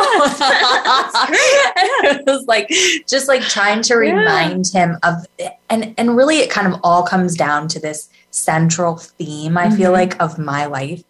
[2.03, 2.67] it was like
[3.07, 3.99] just like trying to Yeah.
[4.13, 5.25] remind him of
[5.69, 9.91] and and really it kind of all comes down to this central theme i feel
[9.91, 9.93] Mhm.
[9.93, 11.03] like of my life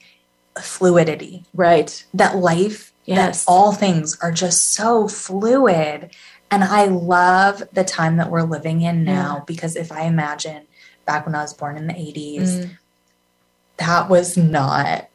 [0.62, 2.04] fluidity Right.
[2.14, 3.46] that life Yes.
[3.46, 6.12] that all things are just so fluid
[6.52, 9.44] and i love the time that we're living in now Yeah.
[9.48, 10.64] because if i imagine
[11.06, 12.70] back when i was born in the 80s Mm.
[13.78, 15.08] that was not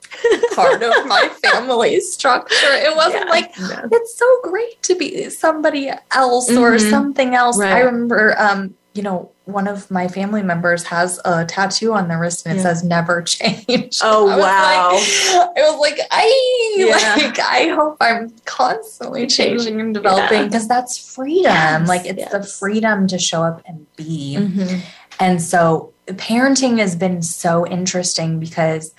[0.54, 3.30] part of my family structure it wasn't Yeah.
[3.30, 3.88] like No.
[3.92, 6.90] it's so great to be somebody else or Mhm.
[6.90, 11.92] something else i remember um you know one of my family members has a tattoo
[11.92, 12.62] on their wrist and it Yeah.
[12.68, 14.92] says never change Oh, I wow.
[14.94, 17.14] like, it was like i Yeah.
[17.26, 22.42] like i hope i'm constantly changing and developing because that's freedom Yes, like it's the
[22.42, 24.80] freedom to show up and be Mhm.
[25.20, 28.94] and so parenting has been so interesting because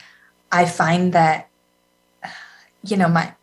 [0.52, 1.50] I find that,
[2.84, 3.34] you know, my,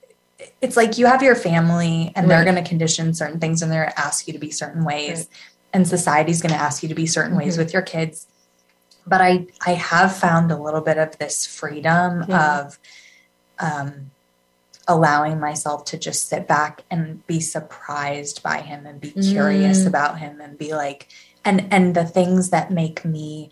[0.61, 3.85] it's like you have your family and they're going to condition certain things and they're
[3.85, 5.19] going to ask you to be certain ways.
[5.19, 5.29] Right.
[5.73, 7.59] And society's going to ask you to be certain ways Mhm.
[7.59, 8.27] with your kids.
[9.07, 12.61] But I, I have found a little bit of this freedom Yeah.
[12.61, 12.79] of
[13.59, 14.11] um,
[14.89, 19.87] allowing myself to just sit back and be surprised by him and be curious Mm.
[19.89, 21.09] about him and be like,
[21.45, 23.51] and and the things that make me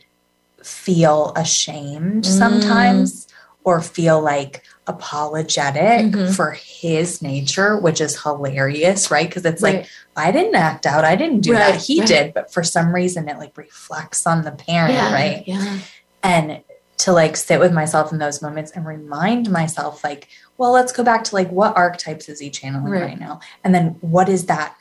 [0.62, 2.38] feel ashamed Mm.
[2.38, 3.26] sometimes
[3.64, 6.35] or feel like apologetic Mhm.
[6.35, 11.14] for his nature which is hilarious right because it's like i didn't act out i
[11.14, 12.09] didn't do Right, that he right.
[12.09, 15.12] did but for some reason it like reflects on the parent Yeah.
[15.14, 15.79] right Yeah.
[16.22, 16.61] and
[16.98, 21.03] to like sit with myself in those moments and remind myself like well let's go
[21.05, 23.03] back to like what archetypes is he channeling Right.
[23.03, 24.75] right, now and then what is that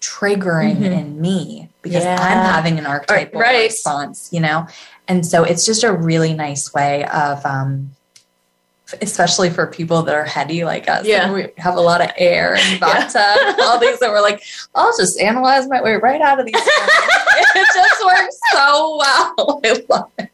[0.00, 0.98] triggering Mhm.
[1.00, 3.64] in me because i'm having an archetypal Right.
[3.64, 4.66] response you know
[5.08, 7.90] and so it's just a really nice way of um
[9.02, 11.24] especially for people that are heady like us Yeah.
[11.24, 14.42] and we have a lot of air and vata all these that we're like
[14.74, 19.82] i'll just analyze my way right out of these it just works so well i
[19.88, 20.30] love it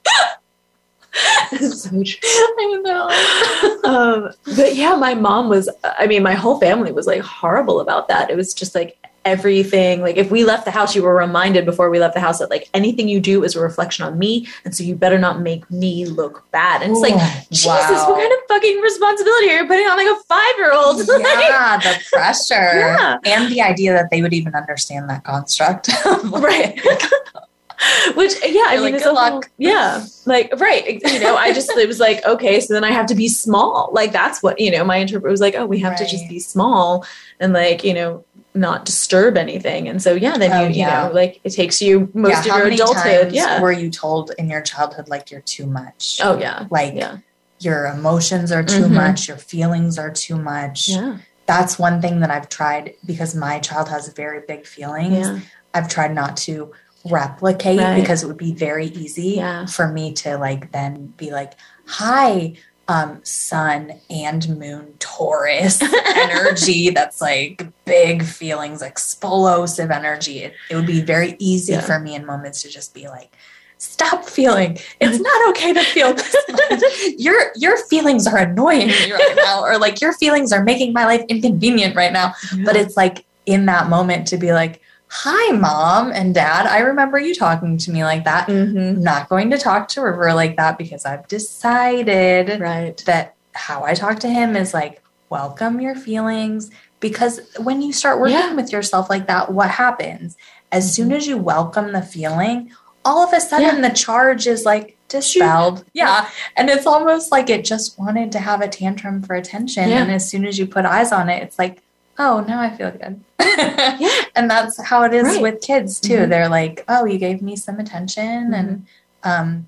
[1.61, 2.19] so true.
[2.25, 3.89] I know.
[3.89, 8.09] um, but yeah, my mom was, I mean, my whole family was like horrible about
[8.09, 8.31] that.
[8.31, 10.01] It was just like everything.
[10.03, 12.51] Like if we left the house you were reminded before we left the house that
[12.51, 15.69] like anything you do is a reflection on me and so you better not make
[15.71, 16.83] me look bad.
[16.83, 17.15] And it's like
[17.51, 18.07] jesus wow.
[18.09, 21.03] what kind of fucking responsibility are you putting on like a five-year-old?
[21.45, 22.55] Yeah, the pressure.
[22.79, 23.17] Yeah.
[23.25, 25.89] and the idea that they would even understand that construct.
[26.25, 26.81] right.
[28.15, 30.07] which yeah i You're mean like, it's "Good a whole- luck." yeah.
[30.27, 33.15] Like right you know i just it was like okay so then i have to
[33.15, 33.91] be small.
[33.93, 36.39] Like that's what you know my interpreter was like oh we have to just be
[36.39, 37.05] small.
[37.41, 38.25] And like you know
[38.57, 41.03] not disturb anything and so yeah then Oh, you yeah.
[41.03, 43.61] you know like it takes you most yeah, of how your many adulthood times yeah
[43.61, 46.21] were you told in your childhood like you're too much?
[46.23, 47.19] oh yeah like yeah
[47.61, 48.91] your emotions are too Mhm.
[48.91, 50.89] much, your feelings are too much.
[50.89, 55.19] yeah That's one thing that I've tried because my child has very big feelings.
[55.27, 55.41] yeah
[55.73, 56.73] I've tried not to
[57.11, 58.01] replicate Right.
[58.01, 61.53] because it would be very easy for me to like then be like,
[61.87, 62.55] hi,
[62.89, 65.83] um, sun and moon Taurus
[66.17, 70.41] energy that's like big feelings, explosive energy.
[70.41, 71.81] It, it would be very easy Yeah.
[71.81, 73.35] for me in moments to just be like,
[73.79, 74.79] stop feeling.
[75.01, 76.83] It's not okay to feel this much.
[77.19, 81.05] Your your feelings are annoying me right now, or like your feelings are making my
[81.05, 82.33] life inconvenient right now
[82.65, 87.19] but it's like in that moment to be like hi mom and dad i remember
[87.19, 88.49] you talking to me like that.
[88.49, 88.79] Mm-hmm.
[88.79, 92.97] i'm not going to talk to river like that because i've decided right.
[93.07, 95.01] that how i talk to him is like
[95.31, 96.71] welcome your feelings.
[97.01, 98.55] Because when you start working Yeah.
[98.55, 100.37] with yourself like that what happens?
[100.71, 102.71] As soon as you welcome the feeling
[103.05, 105.85] all of a sudden the charge is like dispelled.
[105.93, 106.29] Yeah.
[106.57, 109.89] And it's almost like it just wanted to have a tantrum for attention.
[109.91, 110.03] Yeah.
[110.03, 111.83] and as soon as you put eyes on it it's like
[112.19, 114.09] oh now i feel good yeah.
[114.37, 115.43] and that's how it is Right.
[115.43, 116.29] with kids too Mhm.
[116.29, 118.87] they're like oh you gave me some attention and
[119.25, 119.67] um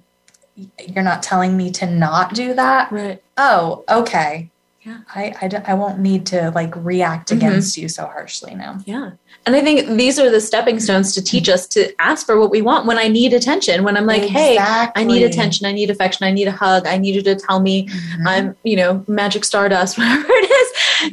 [0.89, 4.51] you're not telling me to not do that right oh okay
[4.83, 4.99] Yeah.
[5.15, 7.37] I, I, I won't need to like react Mhm.
[7.37, 9.11] against you so harshly now Yeah.
[9.45, 12.51] And I think these are the stepping stones to teach us to ask for what
[12.51, 13.85] we want when I need attention.
[13.85, 16.99] When I'm like, hey, I need attention, I need affection, I need a hug, I
[16.99, 18.27] need you to tell me Mhm.
[18.27, 20.46] I'm, you know, magic stardust, whatever it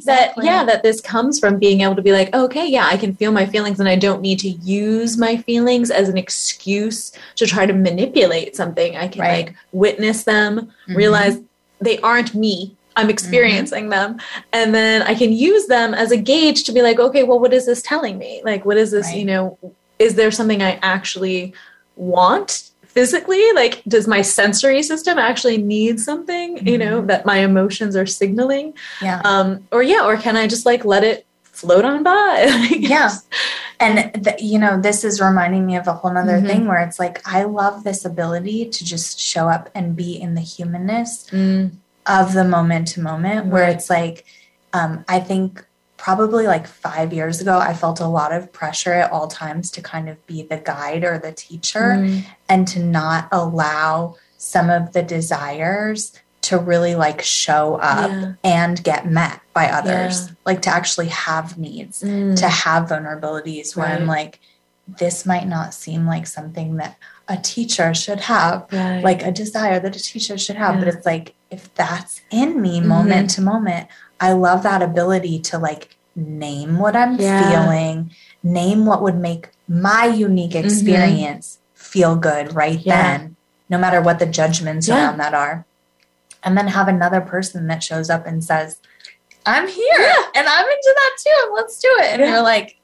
[0.06, 3.16] That yeah, that this comes from being able to be like, okay, yeah, I can
[3.16, 7.46] feel my feelings and I don't need to use my feelings as an excuse to
[7.46, 8.96] try to manipulate something.
[8.96, 9.46] I can Right.
[9.48, 10.96] like witness them, Mhm.
[10.96, 11.38] realize
[11.82, 12.76] they aren't me.
[12.96, 14.18] I'm experiencing them.
[14.52, 17.54] And then I can use them as a gauge to be like, okay, well, what
[17.54, 18.42] is this telling me?
[18.46, 19.18] Like, what is this, Right.
[19.18, 19.58] you know,
[20.00, 21.54] is there something I actually
[21.96, 22.64] want
[22.94, 23.44] physically?
[23.54, 28.74] Like, does my sensory system actually need something, you know, that my emotions are signaling?
[29.02, 32.68] yeah Um, or yeah, or can I just like let it float on by?
[32.96, 33.12] Yeah.
[33.80, 36.48] And th- you know, this is reminding me of a whole nother Mhm.
[36.48, 40.36] thing where it's like I love this ability to just show up and be in
[40.36, 41.72] the humanness Mm,
[42.06, 44.26] of the moment to moment where it's like
[44.74, 45.66] um, I think
[46.04, 49.82] probably like five years ago I felt a lot of pressure at all times to
[49.82, 54.92] kind of be the guide or the teacher mm, and to not allow some of
[54.92, 58.34] the desires to really like show up Yeah.
[58.44, 60.34] and get met by others Yeah.
[60.46, 62.36] like to actually have needs mm.
[62.38, 64.42] to have vulnerabilities where I'm like,
[64.86, 66.98] this might not seem like something that
[67.30, 69.02] a teacher should have, Right.
[69.02, 70.80] like a desire that a teacher should have.
[70.80, 73.88] But it's like, if that's in me moment to moment,
[74.24, 77.42] I love that ability to like name what I'm Yeah.
[77.42, 78.12] feeling,
[78.42, 82.90] name what would make my unique experience feel good right Mm-hmm.
[82.90, 83.18] Yeah.
[83.18, 83.36] then,
[83.70, 84.96] no matter what the judgments Yeah.
[85.08, 85.66] around that are.
[86.44, 88.78] And then have another person that shows up and says,
[89.46, 91.38] I'm here and I'm into that too.
[91.46, 92.20] And let's do it.
[92.22, 92.78] And you're like,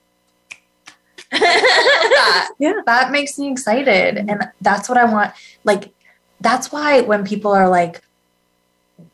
[1.31, 2.49] that.
[2.59, 2.73] Yeah.
[2.85, 4.17] that makes me excited.
[4.17, 5.33] And that's what I want.
[5.63, 5.93] Like,
[6.41, 8.01] that's why when people are like,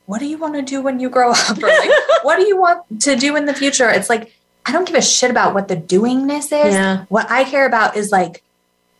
[0.06, 1.58] what do you want to do when you grow up?
[1.58, 1.90] Or like,
[2.24, 3.90] what do you want to do in the future?
[3.90, 4.34] It's like,
[4.66, 6.74] I don't give a shit about what the doingness is.
[6.74, 7.06] Yeah.
[7.10, 8.44] What I care about is like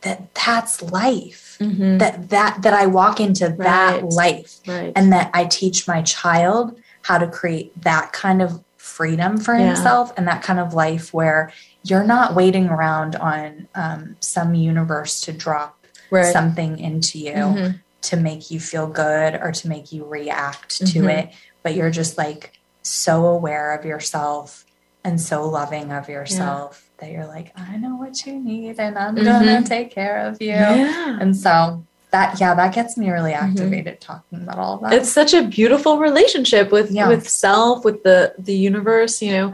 [0.02, 1.56] that that's life.
[1.60, 1.98] Mhm.
[1.98, 4.92] That that that I walk into that life right.
[4.94, 9.68] and that I teach my child how to create that kind of freedom for Yeah.
[9.68, 11.50] himself and that kind of life where
[11.82, 16.32] you're not waiting around on um, some universe to drop right.
[16.32, 17.80] something into you Mhm.
[18.02, 21.18] To make you feel good or to make you react to Mhm.
[21.18, 21.28] it,
[21.62, 24.64] but you're just like so aware of yourself
[25.02, 29.14] and so loving of yourself that you're like, I know what you need and I'm
[29.16, 29.66] gonna Mhm.
[29.66, 30.48] take care of you.
[30.48, 31.18] Yeah.
[31.20, 31.82] And so
[32.12, 33.42] that, yeah, that gets me really Mhm.
[33.50, 34.92] activated talking about all that.
[34.92, 37.08] it's such a beautiful relationship with Yeah.
[37.08, 39.52] with self with the the universe you know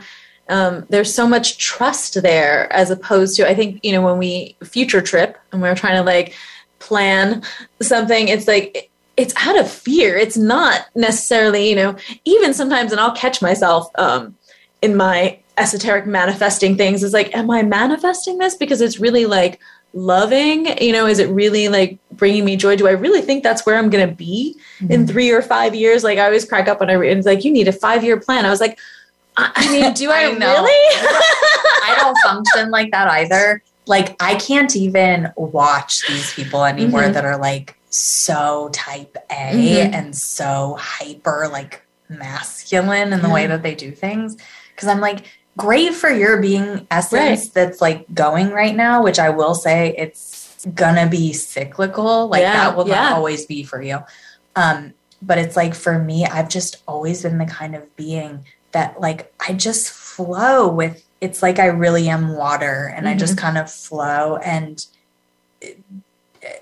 [0.48, 4.54] um, there's so much trust there as opposed to i think you know when we
[4.62, 6.34] future trip and we're trying to like
[6.82, 7.42] plan
[7.80, 13.00] something it's like it's out of fear it's not necessarily you know even sometimes and
[13.00, 14.34] i'll catch myself um,
[14.82, 19.60] in my esoteric manifesting things is like, am I manifesting this because it's really like
[19.94, 20.66] loving?
[20.78, 22.76] You know, is it really like bringing me joy?
[22.76, 24.92] Do I really think that's where I'm going to be mm-hmm.
[24.92, 26.04] in three or five years?
[26.04, 28.18] Like, I always crack up when I read, it's like, you need a five year
[28.18, 28.46] plan.
[28.46, 28.78] I was like,
[29.36, 30.96] I mean, do I, I really?
[31.84, 33.62] I don't function like that either.
[33.86, 37.12] Like, I can't even watch these people anymore mm-hmm.
[37.12, 39.94] that are like so type A mm-hmm.
[39.94, 44.36] and so hyper, like masculine in the way that they do things.
[44.76, 45.24] Cause I'm like,
[45.56, 47.54] great for your being essence right.
[47.54, 52.28] that's like going right now, which I will say it's gonna be cyclical.
[52.28, 52.94] Like yeah, that will yeah.
[52.94, 53.98] not always be for you.
[54.56, 59.00] Um, but it's like for me, I've just always been the kind of being that
[59.00, 63.14] like I just flow with it's like I really am water and mm-hmm.
[63.14, 63.46] I just mm-hmm.
[63.46, 64.84] kind of flow and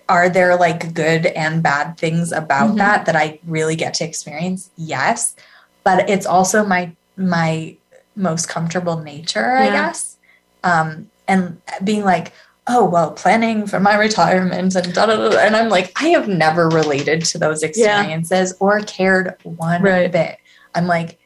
[0.09, 2.79] are there like good and bad things about mm-hmm.
[2.79, 4.71] that that I really get to experience?
[4.77, 5.35] Yes.
[5.83, 7.77] But it's also my my
[8.17, 9.63] most comfortable nature, yeah.
[9.63, 10.19] I guess.
[10.63, 12.33] Um, and being like,
[12.67, 15.39] oh well, planning for my retirement and da da da.
[15.39, 18.57] And I'm like, I have never related to those experiences yeah.
[18.61, 20.13] or cared one right.
[20.13, 20.37] bit.
[20.75, 21.19] I'm like,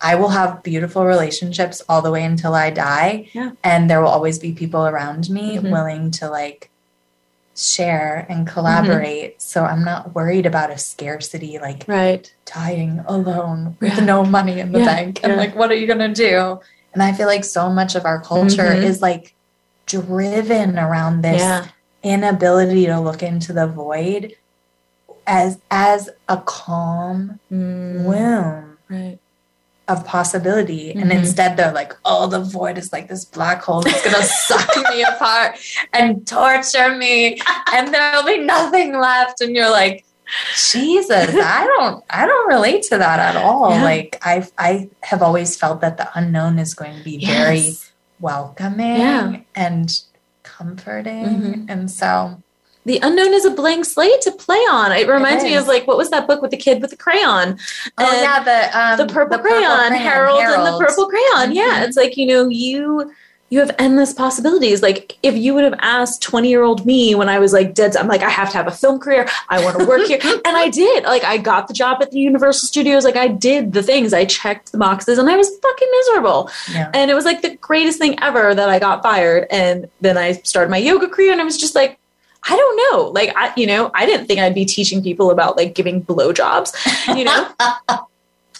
[0.00, 3.28] I will have beautiful relationships all the way until I die.
[3.32, 3.52] Yeah.
[3.64, 5.70] And there will always be people around me mm-hmm.
[5.70, 6.70] willing to like
[7.56, 9.32] share and collaborate.
[9.32, 9.40] Mm-hmm.
[9.40, 12.32] So I'm not worried about a scarcity, like right.
[12.44, 14.04] dying alone with yeah.
[14.04, 14.86] no money in the yeah.
[14.86, 15.20] bank.
[15.24, 16.60] And like, what are you going to do?
[16.94, 18.84] And I feel like so much of our culture mm-hmm.
[18.84, 19.34] is like
[19.86, 21.66] driven around this
[22.02, 24.36] inability to look into the void
[25.26, 28.04] as as a calm mm.
[28.04, 28.78] womb.
[28.88, 29.18] Right
[29.88, 30.90] of possibility.
[30.90, 31.00] Mm-hmm.
[31.00, 34.68] And instead they're like, oh, the void is like this black hole that's gonna suck
[34.92, 35.58] me apart
[35.92, 37.40] and torture me
[37.72, 39.40] and there'll be nothing left.
[39.40, 40.04] And you're like,
[40.70, 43.70] Jesus, I don't I don't relate to that at all.
[43.70, 43.82] Yeah.
[43.82, 47.30] Like I I have always felt that the unknown is going to be yes.
[47.30, 47.74] very
[48.20, 49.40] welcoming yeah.
[49.54, 50.02] and
[50.42, 51.24] comforting.
[51.24, 51.64] Mm-hmm.
[51.68, 52.42] And so
[52.88, 54.92] the unknown is a blank slate to play on.
[54.92, 56.96] It reminds it me of like what was that book with the kid with the
[56.96, 57.58] crayon?
[57.98, 61.06] Oh yeah, the um, the purple, the crayon, purple crayon, Harold, Harold, and the purple
[61.06, 61.48] crayon.
[61.48, 61.52] Mm-hmm.
[61.52, 63.12] Yeah, it's like you know you
[63.50, 64.82] you have endless possibilities.
[64.82, 67.96] Like if you would have asked 20 year old me when I was like dead,
[67.96, 69.28] I'm like, I have to have a film career.
[69.48, 70.18] I want to work here.
[70.24, 71.04] and I did.
[71.04, 73.04] Like I got the job at the Universal Studios.
[73.04, 74.12] Like I did the things.
[74.12, 76.50] I checked the boxes and I was fucking miserable.
[76.70, 76.90] Yeah.
[76.92, 79.46] And it was like the greatest thing ever that I got fired.
[79.50, 81.98] And then I started my yoga career and I was just like,
[82.44, 83.10] I don't know.
[83.10, 86.74] Like I, you know, I didn't think I'd be teaching people about like giving blowjobs,
[87.16, 87.48] you know.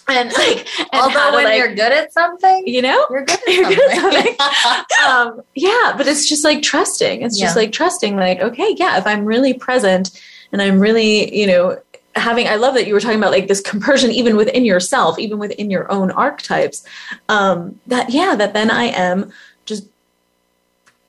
[0.07, 3.47] and like, and although when like, you're good at something, you know, you're good at
[3.47, 3.99] you're something.
[4.11, 5.37] Good at something.
[5.39, 7.21] um, yeah, but it's just like trusting.
[7.21, 7.45] It's yeah.
[7.45, 8.15] just like trusting.
[8.15, 10.19] Like, okay, yeah, if I'm really present
[10.51, 11.79] and I'm really, you know,
[12.15, 15.37] having i love that you were talking about like this compersion even within yourself even
[15.37, 16.83] within your own archetypes
[17.29, 19.31] um that yeah that then i am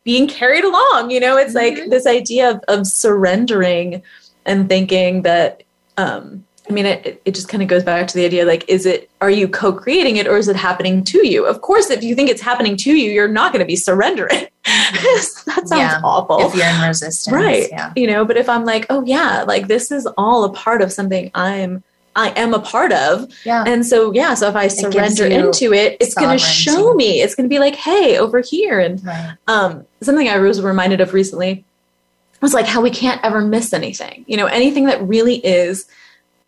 [0.05, 1.11] being carried along.
[1.11, 1.91] You know, it's like mm-hmm.
[1.91, 4.03] this idea of, of surrendering
[4.47, 5.63] and thinking that,
[5.97, 8.87] um, I mean, it, it just kind of goes back to the idea like, is
[8.87, 11.45] it, are you co creating it or is it happening to you?
[11.45, 14.47] Of course, if you think it's happening to you, you're not going to be surrendering.
[14.65, 15.51] Mm-hmm.
[15.51, 16.47] that sounds yeah, awful.
[16.47, 17.35] If you're in resistance.
[17.35, 17.69] Right.
[17.71, 17.93] Yeah.
[17.97, 20.93] You know, but if I'm like, oh, yeah, like this is all a part of
[20.93, 21.83] something I'm
[22.17, 23.31] I am a part of.
[23.45, 23.65] Yeah.
[23.67, 27.35] And so, yeah, so if I surrender into it, it's going to show me, it's
[27.35, 28.81] going to be like, hey, over here.
[28.81, 29.37] And right.
[29.47, 31.65] um, something I was reminded of recently
[32.41, 34.25] was like how we can't ever miss anything.
[34.27, 35.87] You know, anything that really is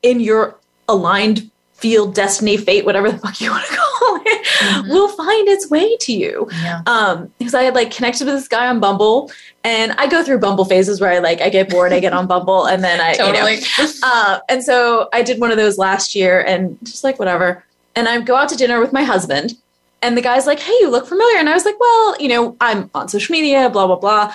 [0.03, 0.59] in your
[0.89, 1.51] aligned
[1.83, 4.89] field, destiny, fate, whatever the fuck you want to call it, mm-hmm.
[4.89, 6.49] will find its way to you.
[6.63, 6.83] Yeah.
[6.87, 9.31] Um, because I had like connected with this guy on Bumble,
[9.65, 12.29] and I go through Bumble phases where I like I get bored, I get on
[12.29, 13.57] Bumble, and then I totally.
[13.57, 17.19] You know, uh, and so I did one of those last year, and just like
[17.19, 17.65] whatever.
[17.95, 19.55] And I go out to dinner with my husband,
[20.01, 22.57] and the guy's like, "Hey, you look familiar," and I was like, "Well, you know,
[22.61, 24.33] I'm on social media, blah blah blah."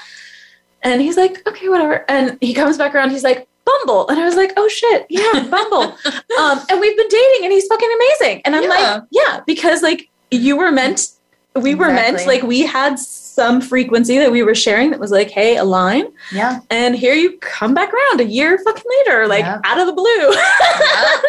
[0.83, 4.07] And he's like, "Okay, whatever." And he comes back around, he's like, Bumble.
[4.07, 5.97] And I was like, oh shit, yeah, Bumble.
[6.39, 8.41] um, and we've been dating and he's fucking amazing.
[8.45, 8.70] And I'm yeah.
[8.70, 11.09] like, yeah, because like you were meant,
[11.55, 15.30] we were meant, like we had some frequency that we were sharing that was like,
[15.30, 16.07] hey, align.
[16.32, 16.59] Yeah.
[16.70, 19.61] And here you come back around a year fucking later, like yeah.
[19.63, 20.34] out of the blue.
[20.34, 21.22] Yeah.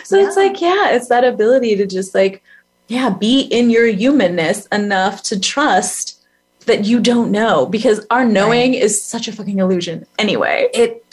[0.04, 2.42] so it's like, yeah, it's that ability to just like,
[2.88, 6.21] yeah, be in your humanness enough to trust
[6.66, 8.82] that you don't know because our knowing right.
[8.82, 10.68] is such a fucking illusion anyway.
[10.72, 11.04] It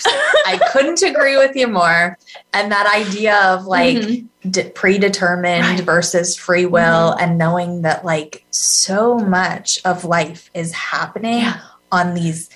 [0.46, 2.18] I couldn't agree with you more.
[2.54, 4.50] And that idea of like mm-hmm.
[4.50, 5.80] de- predetermined right.
[5.82, 7.24] versus free will mm-hmm.
[7.24, 11.62] and knowing that like so much of life is happening yeah.
[11.92, 12.50] on these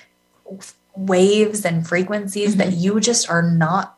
[0.95, 2.69] waves and frequencies mm-hmm.
[2.69, 3.97] that you just are not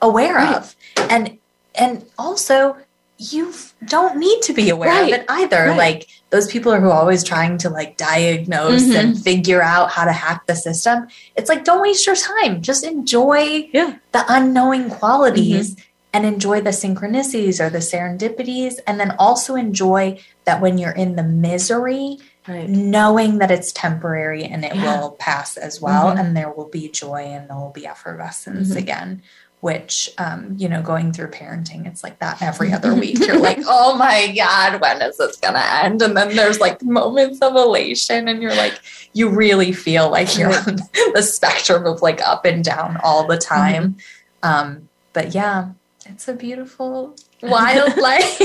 [0.00, 0.56] aware right.
[0.56, 0.74] of.
[0.96, 1.38] And
[1.74, 2.76] and also
[3.18, 3.52] you
[3.84, 5.74] don't need to be aware of it either.
[5.74, 8.98] Like those people who are always trying to like diagnose Mhm.
[8.98, 11.08] and figure out how to hack the system.
[11.36, 12.62] It's like, don't waste your time.
[12.62, 13.94] Just enjoy Yeah.
[14.12, 15.74] the unknowing qualities
[16.12, 18.74] and enjoy the synchronicities or the serendipities.
[18.86, 22.18] And then also enjoy that when you're in the misery,
[22.48, 22.68] Right.
[22.68, 25.00] knowing that it's temporary and it Yeah.
[25.00, 26.18] will pass as well Mhm.
[26.20, 28.76] and there will be joy and there will be effervescence Mhm.
[28.76, 29.22] again
[29.60, 33.58] which um, you know going through parenting it's like that every other week you're like
[33.66, 38.28] oh my god when is this gonna end and then there's like moments of elation
[38.28, 38.80] and you're like
[39.12, 40.76] you really feel like you're on
[41.14, 43.96] the spectrum of like up and down all the time
[44.42, 45.70] um, but yeah
[46.06, 48.40] it's a beautiful wild life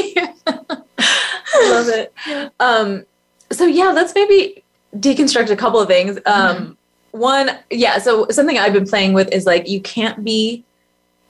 [1.55, 2.13] I love it.
[2.59, 3.05] Um,
[3.51, 4.63] so yeah, let's maybe
[4.97, 6.19] deconstruct a couple of things.
[6.25, 6.77] Um,
[7.11, 7.99] One, yeah.
[7.99, 10.63] So something I've been playing with is like you can't be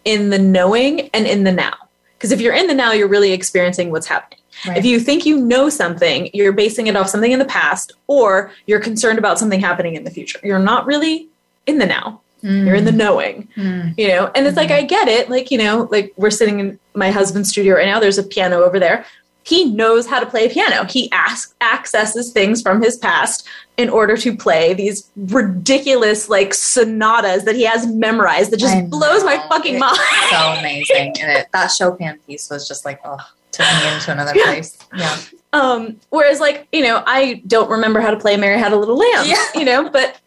[0.06, 1.74] in the knowing and in the now.
[2.18, 4.40] Because if you're in the now, you're really experiencing what's happening.
[4.66, 4.78] Right.
[4.78, 8.52] If you think you know something, you're basing it off something in the past, or
[8.68, 10.40] you're concerned about something happening in the future.
[10.42, 11.28] You're not really
[11.68, 12.22] in the now.
[12.42, 13.98] You're in the knowing Mm.
[13.98, 16.80] you know and it's like i get it like you know like we're sitting in
[16.94, 19.04] my husband's studio right now there's a piano over there
[19.46, 24.18] he knows how to play piano he asks, accesses things from his past in order
[24.18, 29.76] to play these ridiculous like sonatas that he has memorized that just blows my fucking
[29.76, 29.98] It's mind
[30.30, 31.16] so amazing.
[31.22, 33.18] And it, that Chopin piece was just like, oh,
[33.52, 34.78] took me into another place.
[34.96, 35.18] Yeah.
[35.54, 38.98] Um, whereas like, you know, I don't remember how to play Mary Had a Little
[38.98, 39.44] Lamb, Yeah.
[39.56, 40.20] you know, but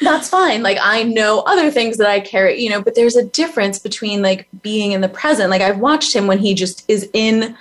[0.00, 0.62] that's fine.
[0.62, 4.22] Like I know other things that I carry, you know, but there's a difference between
[4.22, 5.50] like being in the present.
[5.50, 7.56] Like I've watched him when he just is in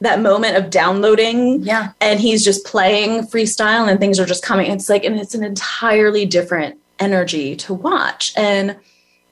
[0.00, 1.90] that moment of downloading Yeah.
[2.00, 4.70] and he's just playing freestyle and things are just coming.
[4.70, 8.32] It's like, and it's an entirely different energy to watch.
[8.36, 8.76] And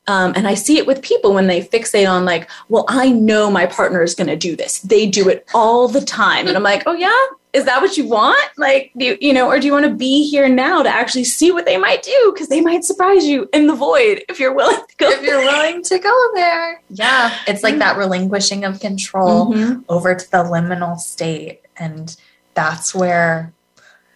[0.08, 3.50] um, and I see it with people when they fixate on like, well, I know
[3.50, 4.78] my partner is going to do this.
[4.78, 7.12] They do it all the time, and I'm like, oh yeah,
[7.56, 8.50] is that what you want?
[8.58, 11.24] Like, do you, you know, or do you want to be here now to actually
[11.24, 14.52] see what they might do because they might surprise you in the void if you're
[14.52, 15.08] willing to go.
[15.10, 16.82] If you're willing to go there.
[16.90, 17.34] Yeah.
[17.48, 19.84] It's like that relinquishing of control Mhm.
[19.88, 21.62] over to the liminal state.
[21.78, 22.14] And
[22.52, 23.54] that's where,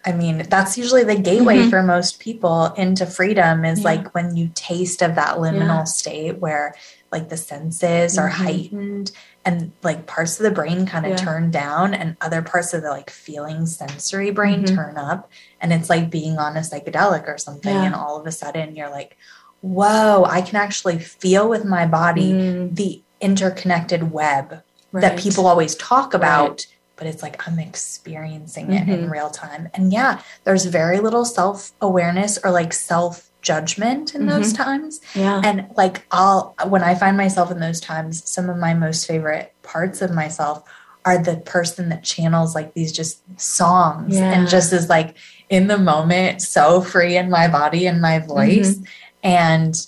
[0.05, 1.69] I mean, that's usually the gateway Mhm.
[1.71, 3.85] for most people into freedom is Yeah.
[3.85, 5.83] like when you taste of that liminal Yeah.
[5.85, 6.75] state where
[7.11, 8.33] like the senses are Mhm.
[8.33, 9.11] heightened
[9.43, 11.17] and like parts of the brain kind of Yeah.
[11.17, 14.75] turn down and other parts of the like feeling sensory brain Mhm.
[14.75, 15.29] turn up.
[15.59, 17.73] And it's like being on a psychedelic or something.
[17.73, 17.83] Yeah.
[17.85, 19.17] And all of a sudden you're like,
[19.61, 24.61] whoa, I can actually feel with my body Mm, the interconnected web
[24.93, 26.67] that people always talk about, Right.
[26.97, 29.11] but it's like I'm experiencing it in Mhm.
[29.11, 29.69] real time.
[29.73, 34.63] And yeah, there's very little self awareness or like self judgment in those Mm-hmm.
[34.63, 35.01] times.
[35.15, 35.41] yeah.
[35.43, 39.53] And like I'll, when I find myself in those times, some of my most favorite
[39.63, 40.63] parts of myself
[41.05, 44.31] are the person that channels like these just songs Yeah.
[44.33, 45.15] and just is like
[45.49, 48.75] in the moment, so free in my body and my voice.
[48.75, 48.83] Mm-hmm.
[49.23, 49.87] And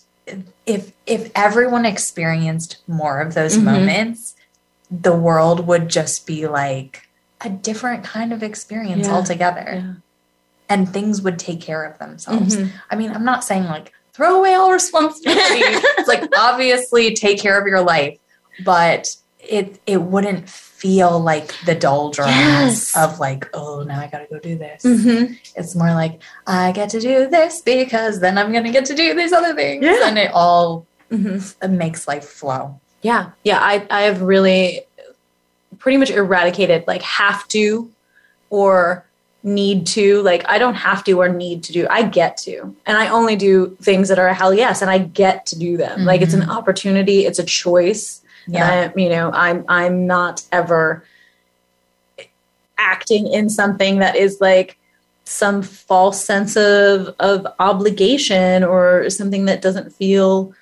[0.66, 3.64] if if everyone experienced more of those Mhm.
[3.64, 4.36] moments,
[4.89, 7.08] the world would just be like
[7.41, 9.14] a different kind of experience Yeah.
[9.14, 9.97] altogether.
[10.70, 12.55] And things would take care of themselves.
[12.55, 12.72] Mhm.
[12.89, 15.41] I mean, I'm not saying like throw away all responsibility.
[15.97, 18.18] it's like obviously take care of your life,
[18.64, 22.97] but it it wouldn't feel like the doldrums Yes.
[22.97, 24.84] of like, oh, now I got to go do this.
[24.84, 25.38] Mhm.
[25.55, 29.14] It's more like I get to do this because then I'm to get to do
[29.14, 30.07] these other things, Yeah.
[30.07, 31.55] and it all Mhm.
[31.61, 32.80] it makes life flow.
[33.01, 33.28] Yeah.
[33.43, 33.59] Yeah.
[33.61, 34.82] I, I have really
[35.80, 37.89] pretty much eradicated like have to
[38.49, 39.05] or
[39.44, 40.22] need to.
[40.22, 41.88] Like I don't have to or need to do.
[41.89, 42.76] I get to.
[42.86, 44.82] And I only do things that are a hell yes.
[44.82, 46.06] And I get to do them.
[46.06, 46.52] Like it's an mm-hmm.
[46.52, 48.22] opportunity, it's a choice.
[48.48, 48.91] Yeah.
[48.96, 51.06] I, you know, I'm I'm not ever
[52.78, 54.78] acting in something that is like
[55.26, 60.54] some false sense of of obligation or something that doesn't feel,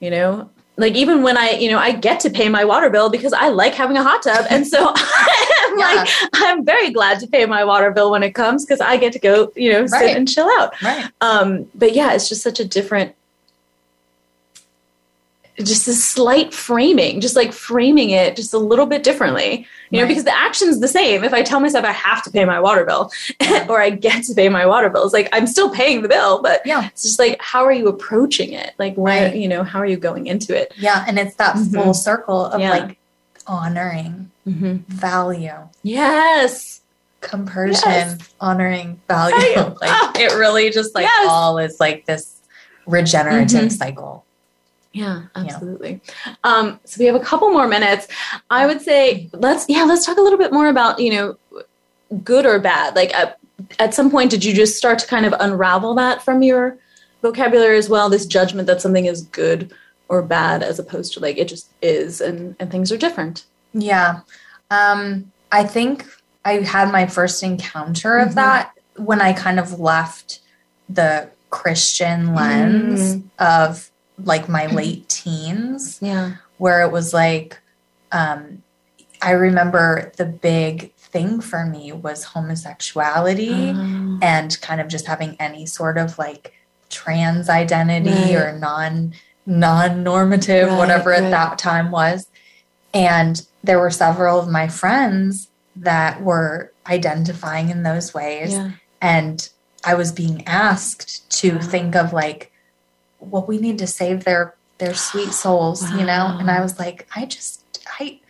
[0.00, 0.48] you know,
[0.78, 3.48] like even when I, you know, I get to pay my water bill because I
[3.48, 4.78] like having a hot tub, and so
[5.72, 5.94] I'm Yeah.
[5.94, 9.12] like, I'm very glad to pay my water bill when it comes because I get
[9.14, 10.16] to go, you know, sit Right.
[10.16, 10.74] and chill out.
[10.82, 11.06] Right.
[11.20, 13.14] Um, but yeah, it's just such a different,
[15.62, 20.06] just a slight framing, just like framing it just a little bit differently, you know,
[20.06, 21.24] because the action's the same.
[21.24, 23.10] If I tell myself I have to pay my water bill
[23.68, 26.40] or I get to pay my water bill, it's like I'm still paying the bill,
[26.42, 26.86] but Yeah.
[26.86, 28.74] it's just like, how are you approaching it?
[28.78, 29.34] Like, where, Right.
[29.36, 30.72] you know, how are you going into it?
[30.76, 31.04] Yeah.
[31.08, 31.74] And it's that Mhm.
[31.74, 32.70] full circle of Yeah.
[32.70, 32.96] like
[33.48, 36.80] honoring, value, Yes.
[37.20, 38.18] compersion, Yes.
[38.40, 39.36] honoring, value.
[39.36, 39.74] Value.
[39.80, 40.12] like Ah.
[40.14, 41.26] it really just like Yes.
[41.28, 42.36] all is like this
[42.86, 43.72] regenerative Mhm.
[43.76, 44.24] cycle.
[44.92, 46.00] Yeah, absolutely.
[46.44, 48.06] Um, so we have a couple more minutes.
[48.50, 51.36] I would say let's yeah, let's talk a little bit more about you know
[52.24, 52.96] good or bad.
[52.96, 53.12] Like
[53.78, 56.76] at some point, did you just start to kind of unravel that from your
[57.22, 58.08] vocabulary as well?
[58.08, 59.72] This judgment that something is good
[60.08, 63.44] or bad, as opposed to like it just is, and and things are different.
[63.72, 64.20] Yeah,
[64.70, 66.06] um, I think
[66.44, 68.34] I had my first encounter of Mhm.
[68.34, 70.40] that when I kind of left
[70.88, 73.22] the Christian lens Mm.
[73.38, 73.90] of
[74.24, 76.32] like my late teens, Yeah.
[76.58, 77.58] where it was like,
[78.10, 78.62] um,
[79.22, 85.36] I remember the big thing for me was homosexuality Um, and kind of just having
[85.38, 86.54] any sort of like
[86.90, 88.36] trans identity Right.
[88.36, 89.12] or non
[89.48, 91.22] non normative Right, whatever right.
[91.24, 92.26] at that time was
[92.92, 98.72] and there were several of my friends that were identifying in those ways yeah.
[99.00, 99.48] and
[99.84, 101.62] i was being asked to Wow.
[101.62, 102.52] think of like
[103.20, 107.08] well we need to save their their sweet souls you know and i was like
[107.16, 107.62] i just
[107.98, 108.20] i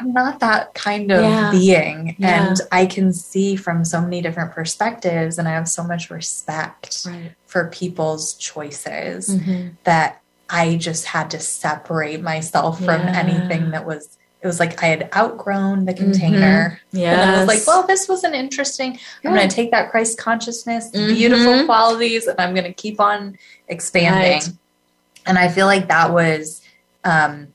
[0.00, 1.50] i'm not that kind of Yeah.
[1.52, 2.48] being Yeah.
[2.48, 7.04] and i can see from so many different perspectives and i have so much respect
[7.06, 7.32] Right.
[7.48, 9.72] For people's choices Mhm.
[9.84, 10.20] that
[10.50, 13.18] i just had to separate myself from Yeah.
[13.18, 17.20] anything that was it was like i had outgrown the container Yeah.
[17.20, 18.96] and I was like, well, this was an interesting.
[19.24, 21.08] I'm going to take that Christ consciousness, Mhm.
[21.16, 23.36] beautiful qualities, and I'm going to keep on
[23.66, 24.38] expanding.
[24.38, 24.48] Right.
[25.26, 26.60] And I feel like that was,
[27.04, 27.48] um,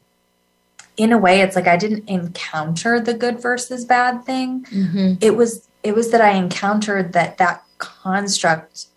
[0.97, 4.65] in a way, it's like I didn't encounter the good versus bad thing.
[4.69, 5.17] Mhm.
[5.23, 8.87] It was, it was that I encountered that that construct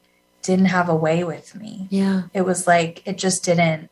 [0.46, 1.86] didn't have a way with me.
[1.90, 2.22] Yeah.
[2.32, 3.90] It was like it just didn't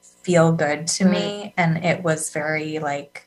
[0.00, 3.26] feel good to me, and it was very like,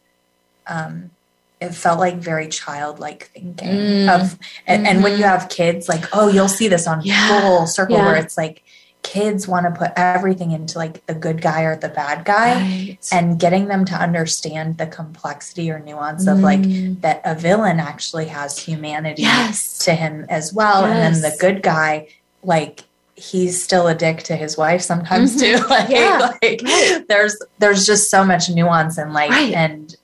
[0.65, 1.11] um,
[1.59, 4.09] it felt like very childlike thinking Mm.
[4.21, 4.37] of
[4.67, 7.27] and, and when you have kids like oh you'll see this on Yeah.
[7.41, 8.05] full circle Yeah.
[8.05, 8.61] where it's like
[9.01, 12.97] kids want to put everything into like the good guy or the bad guy Right.
[13.11, 17.01] and getting them to understand the complexity or nuance of like Mm.
[17.01, 19.79] that a villain actually has humanity Yes.
[19.79, 22.07] to him as well and then the good guy
[22.43, 22.83] like
[23.15, 25.39] he's still a dick to his wife sometimes Mhm.
[25.39, 26.17] too like, Yeah.
[26.41, 27.03] like Right.
[27.07, 29.53] there's there's just so much nuance and like Right.
[29.53, 29.95] and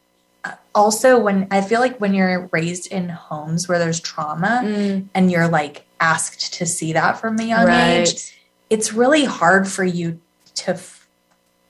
[0.44, 5.06] uh, also when i feel like when you're raised in homes where there's trauma Mm.
[5.14, 8.08] and you're like asked to see that from a young Right.
[8.08, 8.36] age
[8.70, 10.20] it's really hard for you
[10.56, 10.80] to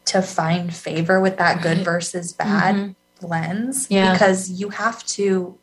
[0.06, 2.96] to find favor with that good versus bad Mhm.
[3.22, 4.14] lens Yeah.
[4.14, 5.58] because you have to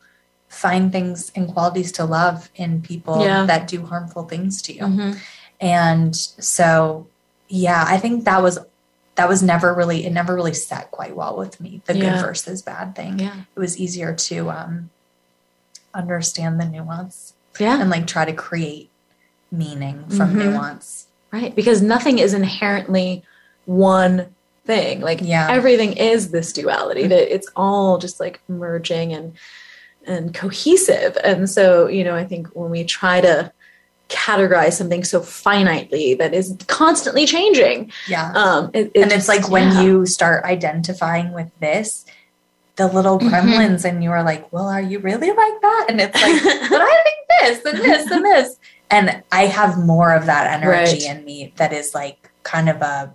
[0.51, 3.45] find things and qualities to love in people Yeah.
[3.45, 5.17] that do harmful things to you Mhm.
[5.61, 7.07] and so
[7.47, 8.59] yeah i think that was
[9.15, 12.15] that was never really it never really set quite well with me the Yeah.
[12.15, 13.35] good versus bad thing Yeah.
[13.55, 14.89] it was easier to um
[15.93, 17.79] understand the nuance Yeah.
[17.79, 18.89] and like try to create
[19.51, 20.51] meaning from Mhm.
[20.51, 21.55] nuance Right.
[21.55, 23.23] Because nothing is inherently
[23.63, 24.25] one
[24.65, 24.99] thing.
[24.99, 25.47] Like Yeah.
[25.49, 29.31] everything is this duality that it's all just like merging and
[30.07, 31.17] and cohesive.
[31.23, 33.51] And so, you know, I think when we try to
[34.09, 39.29] categorize something so finitely that is constantly changing, yeah um, it, it and it's just-
[39.29, 39.81] like when yeah.
[39.83, 42.05] you start identifying with this
[42.75, 43.85] the little Mhm.
[43.85, 47.03] and you are like well are you really like that and it's like but i
[47.03, 51.09] think this and this and this and i have more of that energy Right.
[51.17, 53.13] in me that is like kind of a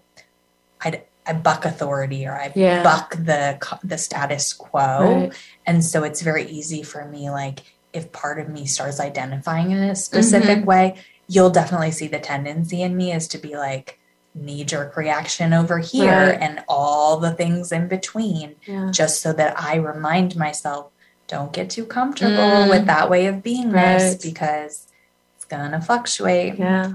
[0.83, 2.83] i I buck authority or I Yeah.
[2.83, 5.33] buck the the status quo Right.
[5.67, 7.61] and so it's very easy for me like
[7.93, 10.67] if part of me starts identifying in a specific Mm-hmm.
[10.67, 10.95] way
[11.29, 13.99] you'll definitely see the tendency in me is to be like
[14.35, 16.39] knee jerk reaction over here Right.
[16.41, 18.91] and all the things in between Yeah.
[18.91, 20.91] just so that I remind myself
[21.27, 22.69] don't get too comfortable Mm.
[22.71, 23.99] with that way of being Right.
[23.99, 24.87] this because
[25.35, 26.57] it's gonna fluctuate.
[26.59, 26.93] Yeah,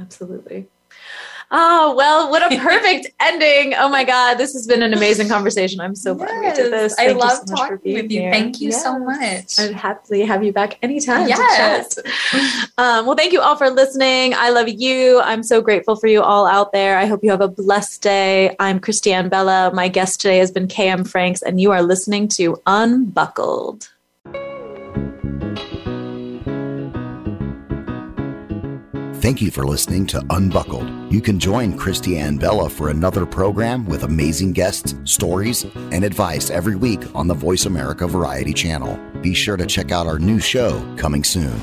[0.00, 0.66] absolutely.
[1.54, 3.74] Oh, well, what a perfect ending.
[3.74, 5.80] Oh my God, this has been an amazing conversation.
[5.80, 6.94] I'm so glad we did this.
[6.98, 8.20] Yes, I love so talking with you.
[8.20, 8.32] here.
[8.32, 9.60] Thank you so much.
[9.60, 11.28] I'd happily have you back anytime.
[11.28, 11.94] Yes.
[11.96, 12.70] To chat.
[12.78, 14.32] Um, well, thank you all for listening.
[14.34, 15.20] I love you.
[15.20, 16.96] I'm so grateful for you all out there.
[16.96, 18.56] I hope you have a blessed day.
[18.58, 19.70] I'm Christiane Bella.
[19.74, 23.90] My guest today has been KM Franks, and you are listening to Unbuckled.
[29.22, 31.12] Thank you for listening to Unbuckled.
[31.12, 36.74] You can join Christiane Bella for another program with amazing guests, stories, and advice every
[36.74, 38.98] week on the Voice America Variety channel.
[39.20, 41.56] Be sure to check out our new show coming soon.